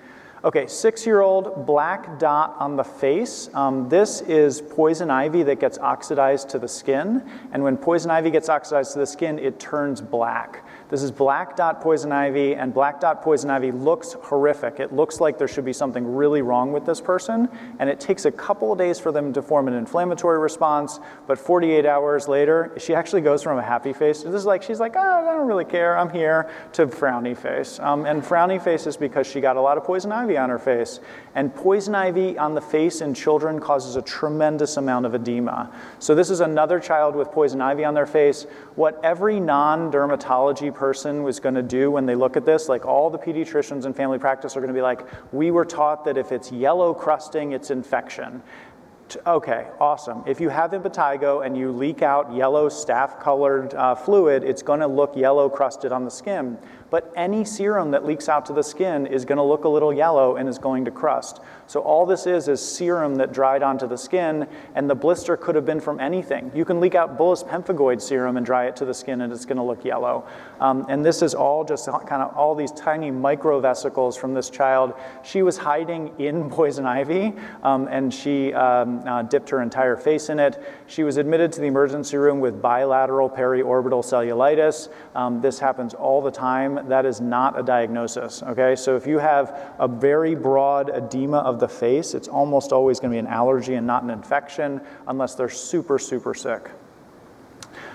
Okay, 0.44 0.66
six 0.66 1.06
year 1.06 1.20
old 1.20 1.66
black 1.66 2.18
dot 2.18 2.56
on 2.58 2.74
the 2.74 2.82
face. 2.82 3.48
Um, 3.54 3.88
this 3.88 4.22
is 4.22 4.60
poison 4.60 5.08
ivy 5.08 5.44
that 5.44 5.60
gets 5.60 5.78
oxidized 5.78 6.48
to 6.48 6.58
the 6.58 6.66
skin. 6.66 7.22
And 7.52 7.62
when 7.62 7.76
poison 7.76 8.10
ivy 8.10 8.32
gets 8.32 8.48
oxidized 8.48 8.94
to 8.94 8.98
the 8.98 9.06
skin, 9.06 9.38
it 9.38 9.60
turns 9.60 10.00
black. 10.00 10.64
This 10.92 11.02
is 11.02 11.10
black 11.10 11.56
dot 11.56 11.80
poison 11.80 12.12
ivy, 12.12 12.54
and 12.54 12.74
black 12.74 13.00
dot 13.00 13.22
poison 13.22 13.48
ivy 13.48 13.72
looks 13.72 14.12
horrific. 14.12 14.78
It 14.78 14.92
looks 14.92 15.22
like 15.22 15.38
there 15.38 15.48
should 15.48 15.64
be 15.64 15.72
something 15.72 16.14
really 16.14 16.42
wrong 16.42 16.70
with 16.70 16.84
this 16.84 17.00
person, 17.00 17.48
and 17.78 17.88
it 17.88 17.98
takes 17.98 18.26
a 18.26 18.30
couple 18.30 18.70
of 18.72 18.78
days 18.78 18.98
for 19.00 19.10
them 19.10 19.32
to 19.32 19.40
form 19.40 19.68
an 19.68 19.74
inflammatory 19.74 20.38
response, 20.38 21.00
but 21.26 21.38
48 21.38 21.86
hours 21.86 22.28
later, 22.28 22.74
she 22.76 22.94
actually 22.94 23.22
goes 23.22 23.42
from 23.42 23.56
a 23.56 23.62
happy 23.62 23.94
face, 23.94 24.22
this 24.22 24.34
is 24.34 24.44
like, 24.44 24.62
she's 24.62 24.80
like, 24.80 24.92
oh, 24.94 25.00
I 25.00 25.34
don't 25.34 25.46
really 25.46 25.64
care, 25.64 25.96
I'm 25.96 26.10
here, 26.10 26.50
to 26.74 26.86
frowny 26.86 27.34
face. 27.34 27.78
Um, 27.80 28.04
and 28.04 28.22
frowny 28.22 28.62
face 28.62 28.86
is 28.86 28.98
because 28.98 29.26
she 29.26 29.40
got 29.40 29.56
a 29.56 29.62
lot 29.62 29.78
of 29.78 29.84
poison 29.84 30.12
ivy 30.12 30.36
on 30.36 30.50
her 30.50 30.58
face. 30.58 31.00
And 31.34 31.54
poison 31.54 31.94
ivy 31.94 32.36
on 32.36 32.54
the 32.54 32.60
face 32.60 33.00
in 33.00 33.14
children 33.14 33.60
causes 33.60 33.96
a 33.96 34.02
tremendous 34.02 34.76
amount 34.76 35.06
of 35.06 35.14
edema. 35.14 35.72
So 36.00 36.14
this 36.14 36.28
is 36.28 36.40
another 36.40 36.78
child 36.78 37.16
with 37.16 37.30
poison 37.30 37.62
ivy 37.62 37.82
on 37.82 37.94
their 37.94 38.04
face. 38.04 38.46
What 38.74 39.00
every 39.02 39.40
non-dermatology 39.40 40.74
person 40.82 41.22
was 41.22 41.38
going 41.38 41.54
to 41.54 41.62
do 41.62 41.92
when 41.92 42.06
they 42.06 42.16
look 42.16 42.36
at 42.36 42.44
this, 42.44 42.68
like 42.68 42.84
all 42.84 43.08
the 43.08 43.16
pediatricians 43.16 43.86
in 43.86 43.94
family 43.94 44.18
practice 44.18 44.56
are 44.56 44.60
going 44.60 44.66
to 44.66 44.74
be 44.74 44.82
like, 44.82 45.06
we 45.32 45.52
were 45.52 45.64
taught 45.64 46.04
that 46.04 46.18
if 46.18 46.32
it's 46.32 46.50
yellow 46.50 46.92
crusting, 46.92 47.52
it's 47.52 47.70
infection. 47.70 48.42
Okay, 49.24 49.68
awesome. 49.78 50.24
If 50.26 50.40
you 50.40 50.48
have 50.48 50.72
impetigo 50.72 51.46
and 51.46 51.56
you 51.56 51.70
leak 51.70 52.02
out 52.02 52.34
yellow 52.34 52.68
staph 52.68 53.20
colored 53.20 53.74
uh, 53.74 53.94
fluid, 53.94 54.42
it's 54.42 54.60
going 54.62 54.80
to 54.80 54.88
look 54.88 55.14
yellow 55.14 55.48
crusted 55.48 55.92
on 55.92 56.04
the 56.04 56.10
skin 56.10 56.58
but 56.92 57.10
any 57.16 57.42
serum 57.42 57.90
that 57.92 58.04
leaks 58.04 58.28
out 58.28 58.44
to 58.44 58.52
the 58.52 58.62
skin 58.62 59.06
is 59.06 59.24
going 59.24 59.38
to 59.38 59.42
look 59.42 59.64
a 59.64 59.68
little 59.68 59.94
yellow 59.94 60.36
and 60.36 60.46
is 60.46 60.58
going 60.58 60.84
to 60.84 60.90
crust. 60.90 61.40
So 61.66 61.80
all 61.80 62.04
this 62.04 62.26
is 62.26 62.48
is 62.48 62.60
serum 62.60 63.14
that 63.14 63.32
dried 63.32 63.62
onto 63.62 63.88
the 63.88 63.96
skin, 63.96 64.46
and 64.74 64.90
the 64.90 64.94
blister 64.94 65.38
could 65.38 65.54
have 65.54 65.64
been 65.64 65.80
from 65.80 65.98
anything. 66.00 66.52
You 66.54 66.66
can 66.66 66.80
leak 66.80 66.94
out 66.94 67.16
bullous 67.16 67.48
pemphigoid 67.48 68.02
serum 68.02 68.36
and 68.36 68.44
dry 68.44 68.66
it 68.66 68.76
to 68.76 68.84
the 68.84 68.92
skin, 68.92 69.22
and 69.22 69.32
it's 69.32 69.46
going 69.46 69.56
to 69.56 69.62
look 69.62 69.86
yellow. 69.86 70.26
Um, 70.60 70.84
and 70.90 71.02
this 71.02 71.22
is 71.22 71.34
all 71.34 71.64
just 71.64 71.86
kind 71.86 72.22
of 72.22 72.36
all 72.36 72.54
these 72.54 72.72
tiny 72.72 73.10
microvesicles 73.10 74.18
from 74.18 74.34
this 74.34 74.50
child. 74.50 74.92
She 75.24 75.40
was 75.40 75.56
hiding 75.56 76.12
in 76.18 76.50
poison 76.50 76.84
ivy, 76.84 77.32
um, 77.62 77.88
and 77.88 78.12
she 78.12 78.52
um, 78.52 79.02
uh, 79.08 79.22
dipped 79.22 79.48
her 79.48 79.62
entire 79.62 79.96
face 79.96 80.28
in 80.28 80.38
it. 80.38 80.62
She 80.88 81.04
was 81.04 81.16
admitted 81.16 81.52
to 81.52 81.62
the 81.62 81.68
emergency 81.68 82.18
room 82.18 82.38
with 82.38 82.60
bilateral 82.60 83.30
periorbital 83.30 84.04
cellulitis. 84.04 84.90
Um, 85.14 85.40
this 85.40 85.58
happens 85.58 85.94
all 85.94 86.20
the 86.20 86.30
time 86.30 86.81
that 86.88 87.06
is 87.06 87.20
not 87.20 87.58
a 87.58 87.62
diagnosis, 87.62 88.42
okay? 88.42 88.76
So 88.76 88.96
if 88.96 89.06
you 89.06 89.18
have 89.18 89.74
a 89.78 89.88
very 89.88 90.34
broad 90.34 90.90
edema 90.90 91.38
of 91.38 91.60
the 91.60 91.68
face, 91.68 92.14
it's 92.14 92.28
almost 92.28 92.72
always 92.72 93.00
going 93.00 93.10
to 93.10 93.14
be 93.14 93.18
an 93.18 93.26
allergy 93.26 93.74
and 93.74 93.86
not 93.86 94.02
an 94.02 94.10
infection 94.10 94.80
unless 95.06 95.34
they're 95.34 95.48
super, 95.48 95.98
super 95.98 96.34
sick. 96.34 96.70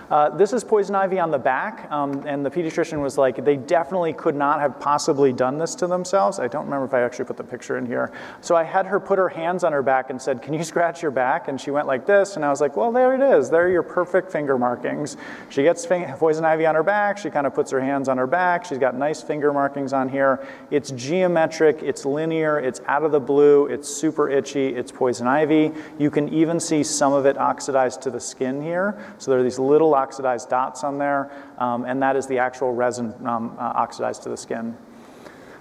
Uh, 0.10 0.30
this 0.30 0.54
is 0.54 0.63
poison 0.63 0.96
ivy 0.96 1.20
on 1.20 1.32
the 1.32 1.38
back, 1.38 1.91
um, 1.91 2.24
and 2.26 2.46
the 2.46 2.50
pediatrician 2.50 3.02
was 3.02 3.17
like, 3.17 3.43
they 3.43 3.58
definitely 3.58 4.13
could 4.13 4.36
not 4.36 4.62
have 4.62 4.80
possibly 4.80 5.34
done 5.34 5.58
this 5.58 5.76
to 5.76 5.86
themselves. 5.86 6.39
I 6.39 6.48
don't 6.48 6.63
remember 6.63 6.86
if 6.86 6.93
I 6.93 7.02
actually 7.02 7.26
put 7.26 7.36
the 7.36 7.43
picture 7.43 7.78
in 7.78 7.86
here. 7.86 8.13
So 8.39 8.56
I 8.56 8.63
had 8.63 8.86
her 8.86 9.02
put 9.02 9.20
her 9.20 9.28
hands 9.28 9.65
on 9.65 9.74
her 9.74 9.84
back 9.84 10.10
and 10.10 10.22
said, 10.22 10.41
Can 10.41 10.54
you 10.54 10.63
scratch 10.67 11.02
your 11.02 11.12
back? 11.12 11.50
And 11.50 11.60
she 11.60 11.72
went 11.72 11.88
like 11.88 12.06
this, 12.06 12.38
and 12.38 12.46
I 12.46 12.50
was 12.50 12.62
like, 12.62 12.78
Well, 12.78 12.91
there 12.91 13.13
it 13.15 13.38
is. 13.38 13.50
There 13.50 13.65
are 13.65 13.70
your 13.70 13.84
perfect 13.84 14.32
finger 14.32 14.58
markings. 14.58 15.17
She 15.50 15.63
gets 15.63 15.86
poison 15.86 16.46
ivy 16.46 16.65
on 16.65 16.76
her 16.76 16.84
back, 16.84 17.17
she 17.17 17.30
kind 17.30 17.46
of 17.46 17.54
puts 17.54 17.72
her 17.72 17.82
hands 17.82 18.08
on 18.08 18.17
her 18.17 18.28
back, 18.28 18.63
she's 18.63 18.78
got 18.78 18.96
nice 18.96 19.22
finger 19.22 19.52
markings 19.52 19.91
on 19.91 20.08
here. 20.08 20.46
It's 20.72 20.91
geometric, 20.91 21.82
it's 21.82 22.06
linear, 22.06 22.60
it's 22.60 22.80
out 22.88 23.04
of 23.04 23.12
the 23.12 23.20
blue, 23.20 23.65
it's 23.67 23.89
super 23.89 24.30
itchy, 24.30 24.70
it's 24.70 24.91
poison 24.91 25.28
ivy. 25.28 25.74
You 25.98 26.10
can 26.10 26.30
even 26.30 26.60
see 26.60 26.84
some 26.84 27.12
of 27.12 27.26
it 27.26 27.38
oxidized 27.38 28.02
to 28.04 28.10
the 28.10 28.20
skin 28.20 28.62
here. 28.62 28.98
So 29.17 29.32
there 29.32 29.39
are 29.39 29.43
these 29.43 29.60
little 29.60 29.96
oxidized 29.97 30.49
dots 30.49 30.83
on 30.83 30.97
there, 30.97 31.31
um, 31.57 31.83
and 31.86 32.01
that 32.01 32.15
is 32.15 32.27
the 32.27 32.39
actual 32.39 32.73
resin 32.73 33.13
um, 33.25 33.55
uh, 33.60 33.73
oxidized 33.75 34.23
to 34.23 34.29
the 34.29 34.38
skin. 34.38 34.77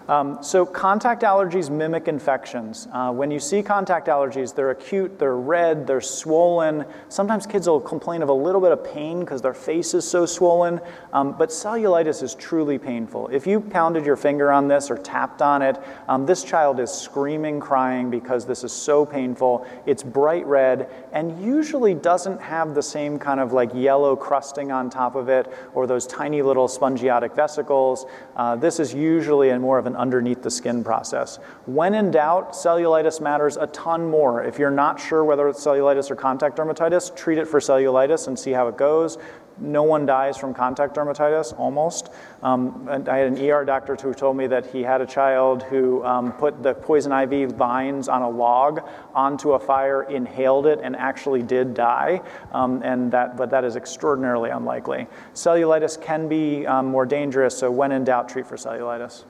Um, 0.08 0.38
so 0.40 0.64
contact 0.64 1.22
allergies 1.22 1.68
mimic 1.68 2.06
infections. 2.06 2.86
Uh, 2.92 3.10
when 3.12 3.30
you 3.32 3.40
see 3.40 3.62
contact 3.62 4.06
allergies, 4.06 4.54
they're 4.54 4.70
acute, 4.70 5.18
they're 5.18 5.36
red, 5.36 5.84
they're 5.86 6.00
swollen. 6.00 6.84
Sometimes 7.08 7.44
kids 7.44 7.66
will 7.66 7.80
complain 7.80 8.22
of 8.22 8.28
a 8.28 8.32
little 8.32 8.60
bit 8.60 8.70
of 8.70 8.84
pain 8.84 9.20
because 9.20 9.42
their 9.42 9.54
face 9.54 9.94
is 9.94 10.08
so 10.08 10.24
swollen, 10.24 10.80
um, 11.12 11.32
but 11.36 11.48
cellulitis 11.48 12.22
is 12.22 12.36
truly 12.36 12.78
painful. 12.78 13.28
If 13.32 13.48
you 13.48 13.60
pounded 13.60 14.06
your 14.06 14.16
finger 14.16 14.52
on 14.52 14.68
this 14.68 14.90
or 14.90 14.96
tapped 14.96 15.42
on 15.42 15.60
it, 15.60 15.76
um, 16.06 16.24
this 16.24 16.44
child 16.44 16.78
is 16.78 16.90
screaming, 16.92 17.58
crying 17.58 18.08
because 18.08 18.46
this 18.46 18.62
is 18.62 18.72
so 18.72 19.04
painful. 19.04 19.66
It's 19.86 20.04
bright 20.04 20.46
red 20.46 20.88
and 21.12 21.42
usually 21.44 21.94
doesn't 21.94 22.40
have 22.40 22.74
the 22.74 22.82
same 22.82 23.18
kind 23.18 23.40
of 23.40 23.52
like 23.52 23.70
yellow 23.74 24.14
crusting 24.14 24.70
on 24.70 24.88
top 24.88 25.16
of 25.16 25.28
it 25.28 25.52
or 25.74 25.88
those 25.88 26.06
tiny 26.06 26.42
little 26.42 26.68
spongiotic 26.68 27.34
vesicles. 27.34 28.06
Uh, 28.36 28.54
this 28.54 28.78
is 28.78 28.94
usually 28.94 29.50
a 29.50 29.58
more 29.58 29.78
of 29.78 29.86
an 29.86 29.95
underneath 29.96 30.42
the 30.42 30.50
skin 30.50 30.84
process. 30.84 31.38
When 31.66 31.94
in 31.94 32.10
doubt, 32.10 32.52
cellulitis 32.52 33.20
matters 33.20 33.56
a 33.56 33.66
ton 33.68 34.08
more. 34.08 34.44
If 34.44 34.58
you're 34.58 34.70
not 34.70 35.00
sure 35.00 35.24
whether 35.24 35.48
it's 35.48 35.64
cellulitis 35.64 36.10
or 36.10 36.16
contact 36.16 36.56
dermatitis, 36.56 37.14
treat 37.16 37.38
it 37.38 37.48
for 37.48 37.60
cellulitis 37.60 38.28
and 38.28 38.38
see 38.38 38.52
how 38.52 38.68
it 38.68 38.76
goes. 38.76 39.18
no 39.58 39.82
one 39.82 40.04
dies 40.06 40.36
from 40.36 40.52
contact 40.52 40.94
dermatitis, 40.94 41.58
almost. 41.58 42.10
Um, 42.42 42.88
I 42.88 43.16
had 43.16 43.28
an 43.28 43.38
ER 43.38 43.64
doctor 43.64 43.96
who 43.96 44.12
told 44.12 44.36
me 44.36 44.46
that 44.48 44.66
he 44.66 44.82
had 44.82 45.00
a 45.00 45.06
child 45.06 45.62
who 45.62 46.04
um, 46.04 46.32
put 46.32 46.62
the 46.62 46.74
poison 46.74 47.12
ivy 47.12 47.46
vines 47.46 48.08
on 48.08 48.22
a 48.22 48.28
log 48.28 48.86
onto 49.14 49.52
a 49.52 49.58
fire, 49.58 50.02
inhaled 50.02 50.66
it, 50.66 50.80
and 50.82 50.94
actually 50.96 51.42
did 51.42 51.74
die. 51.74 52.20
Um, 52.52 52.82
and 52.82 53.10
that, 53.12 53.36
but 53.36 53.50
that 53.50 53.64
is 53.64 53.76
extraordinarily 53.76 54.50
unlikely. 54.50 55.06
Cellulitis 55.34 56.00
can 56.00 56.28
be 56.28 56.66
um, 56.66 56.86
more 56.86 57.06
dangerous, 57.06 57.56
so 57.56 57.70
when 57.70 57.92
in 57.92 58.04
doubt, 58.04 58.28
treat 58.28 58.46
for 58.46 58.56
cellulitis. 58.56 59.24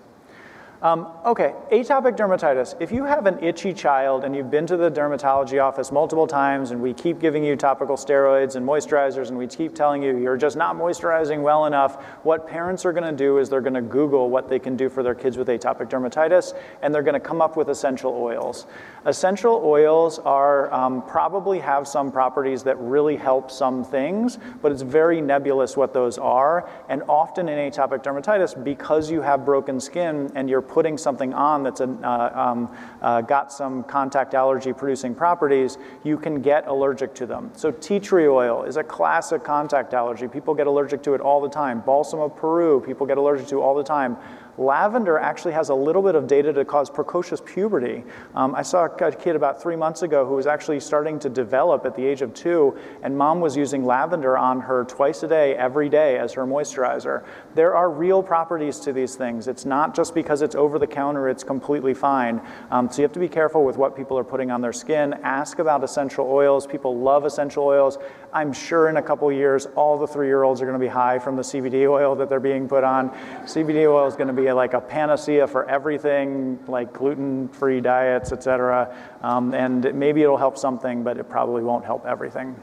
Um, 0.83 1.09
okay, 1.25 1.55
atopic 1.73 2.19
dermatitis. 2.19 2.75
If 2.81 2.93
you 2.93 3.05
have 3.05 3.25
an 3.25 3.43
itchy 3.43 3.73
child 3.73 4.25
and 4.25 4.37
you've 4.37 4.51
been 4.51 4.67
to 4.67 4.77
the 4.77 4.91
dermatology 4.91 5.63
office 5.63 5.91
multiple 5.91 6.27
times 6.27 6.71
and 6.71 6.83
we 6.83 6.93
keep 6.93 7.19
giving 7.19 7.43
you 7.43 7.57
topical 7.57 7.97
steroids 7.97 8.57
and 8.57 8.69
moisturizers 8.69 9.29
and 9.29 9.39
we 9.39 9.47
keep 9.47 9.75
telling 9.75 10.03
you 10.03 10.19
you're 10.19 10.37
just 10.37 10.55
not 10.55 10.77
moisturizing 10.77 11.41
well 11.41 11.65
enough, 11.65 12.03
what 12.25 12.47
parents 12.47 12.85
are 12.85 12.93
going 12.93 13.11
to 13.11 13.17
do 13.17 13.39
is 13.39 13.49
they're 13.49 13.63
going 13.63 13.73
to 13.73 13.81
Google 13.81 14.29
what 14.29 14.51
they 14.51 14.59
can 14.59 14.77
do 14.77 14.91
for 14.91 15.03
their 15.03 15.15
kids 15.15 15.39
with 15.39 15.49
atopic 15.49 15.89
dermatitis 15.89 16.53
and 16.83 16.95
they're 16.95 17.03
going 17.03 17.15
to 17.15 17.21
come 17.21 17.41
up 17.41 17.57
with 17.57 17.71
essential 17.71 18.13
oils. 18.13 18.67
Essential 19.07 19.63
oils 19.65 20.19
are 20.19 20.73
um, 20.75 21.01
probably 21.07 21.59
have 21.59 21.89
some 21.89 22.13
properties 22.13 22.63
that 22.65 22.77
really 22.79 23.17
help 23.17 23.51
some 23.51 23.83
things, 23.83 24.39
but 24.61 24.73
it's 24.73 24.83
very 24.83 25.23
nebulous 25.23 25.75
what 25.75 25.95
those 25.95 26.19
are. 26.19 26.69
And 26.91 27.03
often 27.09 27.49
in 27.49 27.73
atopic 27.73 28.03
dermatitis, 28.03 28.63
because 28.63 29.11
you 29.11 29.23
have 29.23 29.45
broken 29.47 29.81
skin 29.81 30.31
and 30.35 30.51
you're 30.51 30.66
putting 30.69 30.99
something 30.99 31.33
on 31.35 31.63
that's 31.63 31.81
a, 31.81 31.89
uh, 32.03 32.33
um, 32.35 32.77
uh, 33.03 33.21
got 33.21 33.53
some 33.53 33.83
contact 33.85 34.35
allergy 34.35 34.73
producing 34.73 35.15
properties, 35.15 35.79
you 36.05 36.17
can 36.17 36.43
get 36.43 36.67
allergic 36.67 37.15
to 37.15 37.27
them. 37.27 37.51
So, 37.55 37.71
tea 37.71 38.01
tree 38.01 38.27
oil 38.27 38.65
is 38.65 38.77
a 38.77 38.85
classic 38.85 39.45
contact 39.45 39.95
allergy. 39.95 40.29
People 40.29 40.55
get 40.55 40.67
allergic 40.67 41.03
to 41.05 41.15
it 41.15 41.21
all 41.21 41.41
the 41.41 41.49
time. 41.49 41.81
Balsam 41.81 42.21
of 42.21 42.37
Peru, 42.37 42.81
people 42.81 43.07
get 43.07 43.19
allergic 43.19 43.49
to 43.49 43.61
all 43.61 43.75
the 43.75 43.85
time. 43.85 44.17
Lavender 44.59 45.19
actually 45.19 45.53
has 45.53 45.69
a 45.69 45.75
little 45.75 46.03
bit 46.03 46.15
of 46.15 46.27
data 46.27 46.53
to 46.53 46.65
cause 46.65 46.89
precocious 46.89 47.41
puberty. 47.45 48.05
Um, 48.35 48.55
I 48.55 48.63
saw 48.63 48.87
a 48.87 49.13
kid 49.13 49.37
about 49.37 49.63
three 49.63 49.77
months 49.77 50.03
ago 50.03 50.27
who 50.27 50.35
was 50.35 50.47
actually 50.47 50.81
starting 50.81 51.19
to 51.21 51.29
develop 51.29 51.85
at 51.85 51.95
the 51.95 52.05
age 52.05 52.23
of 52.23 52.33
two, 52.33 52.77
and 53.03 53.17
mom 53.17 53.41
was 53.41 53.57
using 53.57 53.85
lavender 53.85 54.37
on 54.37 54.61
her 54.61 54.85
twice 54.85 55.23
a 55.23 55.29
day, 55.29 55.55
every 55.55 55.89
day, 55.89 56.19
as 56.19 56.33
her 56.33 56.47
moisturizer. 56.47 57.25
There 57.55 57.75
are 57.75 57.91
real 57.91 58.23
properties 58.23 58.81
to 58.81 58.93
these 58.93 59.15
things. 59.15 59.47
It's 59.49 59.65
not 59.65 59.95
just 59.95 60.15
because 60.15 60.43
it's 60.43 60.55
over 60.55 60.79
the 60.79 60.87
counter, 60.87 61.29
it's 61.29 61.45
completely 61.45 61.95
fine. 61.95 62.41
Um, 62.71 62.91
so 62.91 62.99
you 62.99 63.03
have 63.03 63.13
to 63.13 63.21
be 63.21 63.29
careful 63.29 63.65
with 63.65 63.77
what 63.77 63.95
people 63.95 64.19
are 64.19 64.25
putting 64.25 64.51
on 64.51 64.61
their 64.61 64.73
skin. 64.73 65.15
Ask 65.23 65.59
about 65.59 65.85
essential 65.85 66.27
oils. 66.31 66.67
People 66.67 66.99
love 66.99 67.25
essential 67.27 67.65
oils. 67.65 67.99
I'm 68.33 68.53
sure 68.53 68.89
in 68.89 68.97
a 68.97 69.03
couple 69.03 69.31
years, 69.31 69.67
all 69.77 69.99
the 69.99 70.07
three 70.07 70.27
year 70.27 70.43
olds 70.43 70.61
are 70.61 70.67
going 70.67 70.79
to 70.79 70.85
be 70.85 70.91
high 70.91 71.19
from 71.19 71.37
the 71.37 71.43
CBD 71.43 71.89
oil 71.89 72.15
that 72.17 72.29
they're 72.29 72.41
being 72.41 72.69
put 72.69 72.85
on. 72.85 73.11
CBD 73.45 73.91
oil 73.91 74.07
is 74.07 74.15
going 74.15 74.29
to 74.29 74.35
be 74.35 74.46
like 74.55 74.75
a 74.75 74.81
panacea 74.81 75.47
for 75.47 75.69
everything, 75.69 76.59
like 76.69 76.93
gluten 76.93 77.49
free 77.49 77.81
diets, 77.81 78.33
et 78.33 78.43
cetera. 78.43 78.95
Um, 79.23 79.55
and 79.55 79.95
maybe 79.95 80.23
it'll 80.23 80.37
help 80.37 80.59
something, 80.59 81.03
but 81.03 81.19
it 81.19 81.29
probably 81.29 81.63
won't 81.63 81.85
help 81.85 82.07
everything. 82.07 82.55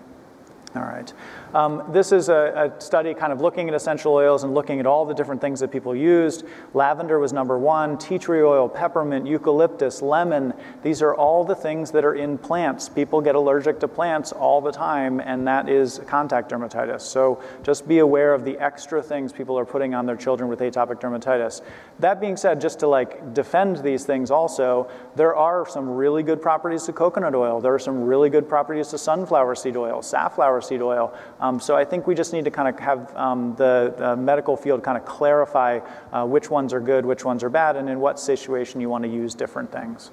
All 0.75 0.81
right. 0.81 1.13
Um, 1.53 1.83
this 1.89 2.11
is 2.11 2.29
a, 2.29 2.73
a, 2.75 2.81
study 2.81 3.13
kind 3.13 3.31
of 3.31 3.39
looking 3.39 3.69
at 3.69 3.75
essential 3.75 4.13
oils 4.13 4.43
and 4.43 4.55
looking 4.55 4.79
at 4.79 4.87
all 4.87 5.05
the 5.05 5.13
different 5.13 5.39
things 5.39 5.59
that 5.59 5.71
people 5.71 5.95
used. 5.95 6.45
Lavender 6.73 7.19
was 7.19 7.31
number 7.31 7.59
one, 7.59 7.95
tea 7.99 8.17
tree 8.17 8.41
oil, 8.41 8.67
peppermint, 8.67 9.27
eucalyptus, 9.27 10.01
lemon. 10.01 10.53
These 10.81 11.03
are 11.03 11.13
all 11.13 11.43
the 11.43 11.53
things 11.53 11.91
that 11.91 12.03
are 12.03 12.15
in 12.15 12.39
plants. 12.39 12.89
People 12.89 13.21
get 13.21 13.35
allergic 13.35 13.79
to 13.81 13.87
plants 13.87 14.31
all 14.31 14.61
the 14.61 14.71
time, 14.71 15.19
and 15.19 15.47
that 15.47 15.69
is 15.69 16.01
contact 16.07 16.51
dermatitis. 16.51 17.01
So 17.01 17.39
just 17.61 17.87
be 17.87 17.99
aware 17.99 18.33
of 18.33 18.45
the 18.45 18.57
extra 18.57 19.03
things 19.03 19.31
people 19.31 19.57
are 19.59 19.65
putting 19.65 19.93
on 19.93 20.07
their 20.07 20.15
children 20.15 20.49
with 20.49 20.59
atopic 20.59 20.99
dermatitis. 20.99 21.61
That 21.99 22.19
being 22.19 22.35
said, 22.35 22.61
just 22.61 22.79
to 22.79 22.87
like 22.87 23.35
defend 23.35 23.77
these 23.77 24.05
things 24.05 24.31
also, 24.31 24.89
there 25.15 25.35
are 25.35 25.69
some 25.69 25.87
really 25.87 26.23
good 26.23 26.41
properties 26.41 26.83
to 26.85 26.93
coconut 26.93 27.35
oil. 27.35 27.61
There 27.61 27.73
are 27.75 27.79
some 27.79 28.03
really 28.03 28.31
good 28.31 28.49
properties 28.49 28.87
to 28.87 28.97
sunflower 28.97 29.53
seed 29.53 29.77
oil, 29.77 30.01
safflower 30.01 30.59
seed 30.59 30.81
oil. 30.81 31.13
Um, 31.43 31.59
so 31.59 31.75
I 31.75 31.83
think 31.83 32.07
we 32.07 32.15
just 32.15 32.31
need 32.31 32.45
to 32.45 32.51
kind 32.51 32.69
of 32.69 32.79
have 32.79 33.13
um, 33.17 33.53
the, 33.57 33.93
the, 33.97 34.15
medical 34.15 34.55
field 34.55 34.81
kind 34.81 34.97
of 34.97 35.03
clarify 35.03 35.81
uh, 36.13 36.25
which 36.25 36.49
ones 36.49 36.71
are 36.71 36.79
good, 36.79 37.05
which 37.05 37.25
ones 37.25 37.43
are 37.43 37.49
bad, 37.49 37.75
and 37.75 37.89
in 37.89 37.99
what 37.99 38.17
situation 38.17 38.79
you 38.79 38.87
want 38.87 39.03
to 39.03 39.09
use 39.09 39.35
different 39.35 39.69
things. 39.69 40.09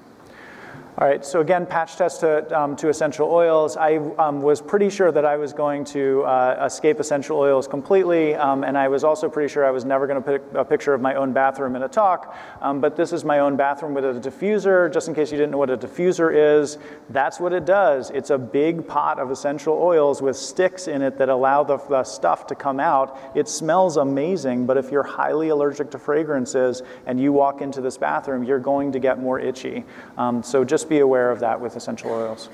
All 1.01 1.07
right, 1.07 1.25
so 1.25 1.41
again, 1.41 1.65
patch 1.65 1.95
test 1.95 2.19
to, 2.19 2.45
um, 2.55 2.75
to 2.75 2.89
essential 2.89 3.27
oils. 3.31 3.75
I 3.75 3.95
um, 4.19 4.39
was 4.39 4.61
pretty 4.61 4.91
sure 4.91 5.11
that 5.11 5.25
I 5.25 5.35
was 5.35 5.51
going 5.51 5.83
to 5.85 6.21
uh, 6.25 6.63
escape 6.67 6.99
essential 6.99 7.39
oils 7.39 7.67
completely, 7.67 8.35
um, 8.35 8.63
and 8.63 8.77
I 8.77 8.87
was 8.87 9.03
also 9.03 9.27
pretty 9.27 9.51
sure 9.51 9.65
I 9.65 9.71
was 9.71 9.83
never 9.83 10.05
going 10.05 10.21
to 10.21 10.37
put 10.37 10.55
a 10.55 10.63
picture 10.63 10.93
of 10.93 11.01
my 11.01 11.15
own 11.15 11.33
bathroom 11.33 11.75
in 11.75 11.81
a 11.81 11.87
talk. 11.87 12.37
Um, 12.61 12.81
but 12.81 12.95
this 12.95 13.13
is 13.13 13.25
my 13.25 13.39
own 13.39 13.55
bathroom 13.55 13.95
with 13.95 14.05
a 14.05 14.13
diffuser. 14.13 14.93
Just 14.93 15.07
in 15.07 15.15
case 15.15 15.31
you 15.31 15.39
didn't 15.39 15.49
know 15.49 15.57
what 15.57 15.71
a 15.71 15.77
diffuser 15.77 16.31
is, 16.35 16.77
that's 17.09 17.39
what 17.39 17.51
it 17.51 17.65
does. 17.65 18.11
It's 18.11 18.29
a 18.29 18.37
big 18.37 18.87
pot 18.87 19.17
of 19.17 19.31
essential 19.31 19.73
oils 19.73 20.21
with 20.21 20.37
sticks 20.37 20.87
in 20.87 21.01
it 21.01 21.17
that 21.17 21.29
allow 21.29 21.63
the, 21.63 21.77
the 21.89 22.03
stuff 22.03 22.45
to 22.45 22.53
come 22.53 22.79
out. 22.79 23.17
It 23.33 23.49
smells 23.49 23.97
amazing, 23.97 24.67
but 24.67 24.77
if 24.77 24.91
you're 24.91 25.01
highly 25.01 25.49
allergic 25.49 25.89
to 25.91 25.97
fragrances 25.97 26.83
and 27.07 27.19
you 27.19 27.33
walk 27.33 27.61
into 27.61 27.81
this 27.81 27.97
bathroom, 27.97 28.43
you're 28.43 28.59
going 28.59 28.91
to 28.91 28.99
get 28.99 29.17
more 29.17 29.39
itchy. 29.39 29.83
Um, 30.15 30.43
so 30.43 30.63
just 30.63 30.81
just 30.81 30.89
be 30.91 30.99
aware 30.99 31.31
of 31.31 31.39
that 31.39 31.59
with 31.59 31.77
essential 31.77 32.11
oils. 32.11 32.49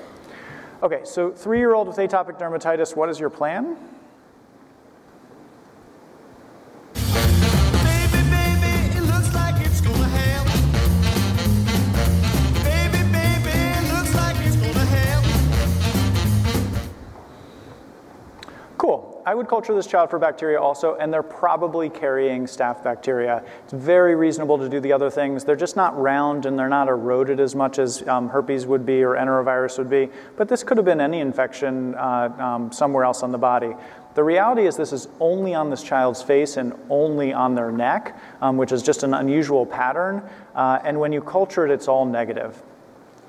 Okay, 0.80 1.00
so 1.02 1.32
three 1.32 1.58
year 1.58 1.74
old 1.74 1.88
with 1.88 1.96
atopic 1.96 2.38
dermatitis, 2.38 2.94
what 2.94 3.08
is 3.08 3.18
your 3.18 3.30
plan? 3.30 3.76
I 19.28 19.34
would 19.34 19.46
culture 19.46 19.74
this 19.74 19.86
child 19.86 20.08
for 20.08 20.18
bacteria 20.18 20.58
also, 20.58 20.94
and 20.94 21.12
they're 21.12 21.22
probably 21.22 21.90
carrying 21.90 22.46
staph 22.46 22.82
bacteria. 22.82 23.44
It's 23.62 23.74
very 23.74 24.14
reasonable 24.14 24.56
to 24.56 24.70
do 24.70 24.80
the 24.80 24.90
other 24.94 25.10
things. 25.10 25.44
They're 25.44 25.54
just 25.54 25.76
not 25.76 25.94
round 26.00 26.46
and 26.46 26.58
they're 26.58 26.70
not 26.70 26.88
eroded 26.88 27.38
as 27.38 27.54
much 27.54 27.78
as 27.78 28.08
um, 28.08 28.30
herpes 28.30 28.64
would 28.64 28.86
be 28.86 29.04
or 29.04 29.16
enterovirus 29.16 29.76
would 29.76 29.90
be. 29.90 30.08
But 30.38 30.48
this 30.48 30.64
could 30.64 30.78
have 30.78 30.86
been 30.86 31.02
any 31.02 31.20
infection 31.20 31.94
uh, 31.96 32.34
um, 32.38 32.72
somewhere 32.72 33.04
else 33.04 33.22
on 33.22 33.30
the 33.30 33.36
body. 33.36 33.74
The 34.14 34.24
reality 34.24 34.66
is, 34.66 34.78
this 34.78 34.94
is 34.94 35.08
only 35.20 35.54
on 35.54 35.68
this 35.68 35.82
child's 35.82 36.22
face 36.22 36.56
and 36.56 36.72
only 36.88 37.34
on 37.34 37.54
their 37.54 37.70
neck, 37.70 38.18
um, 38.40 38.56
which 38.56 38.72
is 38.72 38.82
just 38.82 39.02
an 39.02 39.12
unusual 39.12 39.66
pattern. 39.66 40.22
Uh, 40.54 40.78
and 40.84 40.98
when 40.98 41.12
you 41.12 41.20
culture 41.20 41.66
it, 41.66 41.70
it's 41.70 41.86
all 41.86 42.06
negative. 42.06 42.62